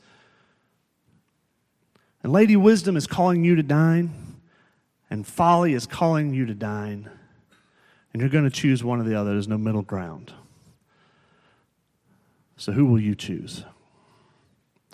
And 2.23 2.31
Lady 2.31 2.55
Wisdom 2.55 2.95
is 2.95 3.05
calling 3.05 3.43
you 3.43 3.55
to 3.55 3.61
dine, 3.61 4.39
and 5.09 5.27
folly 5.27 5.73
is 5.73 5.85
calling 5.85 6.33
you 6.33 6.45
to 6.45 6.53
dine. 6.53 7.09
And 8.15 8.21
you're 8.21 8.29
going 8.29 8.45
to 8.45 8.49
choose 8.49 8.81
one 8.81 9.01
or 9.01 9.03
the 9.03 9.13
other. 9.13 9.33
There's 9.33 9.49
no 9.49 9.57
middle 9.57 9.81
ground. 9.81 10.31
So, 12.55 12.71
who 12.71 12.85
will 12.85 12.97
you 12.97 13.13
choose? 13.13 13.65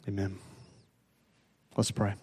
Amen. 0.07 0.39
Let's 1.77 1.91
pray. 1.91 2.15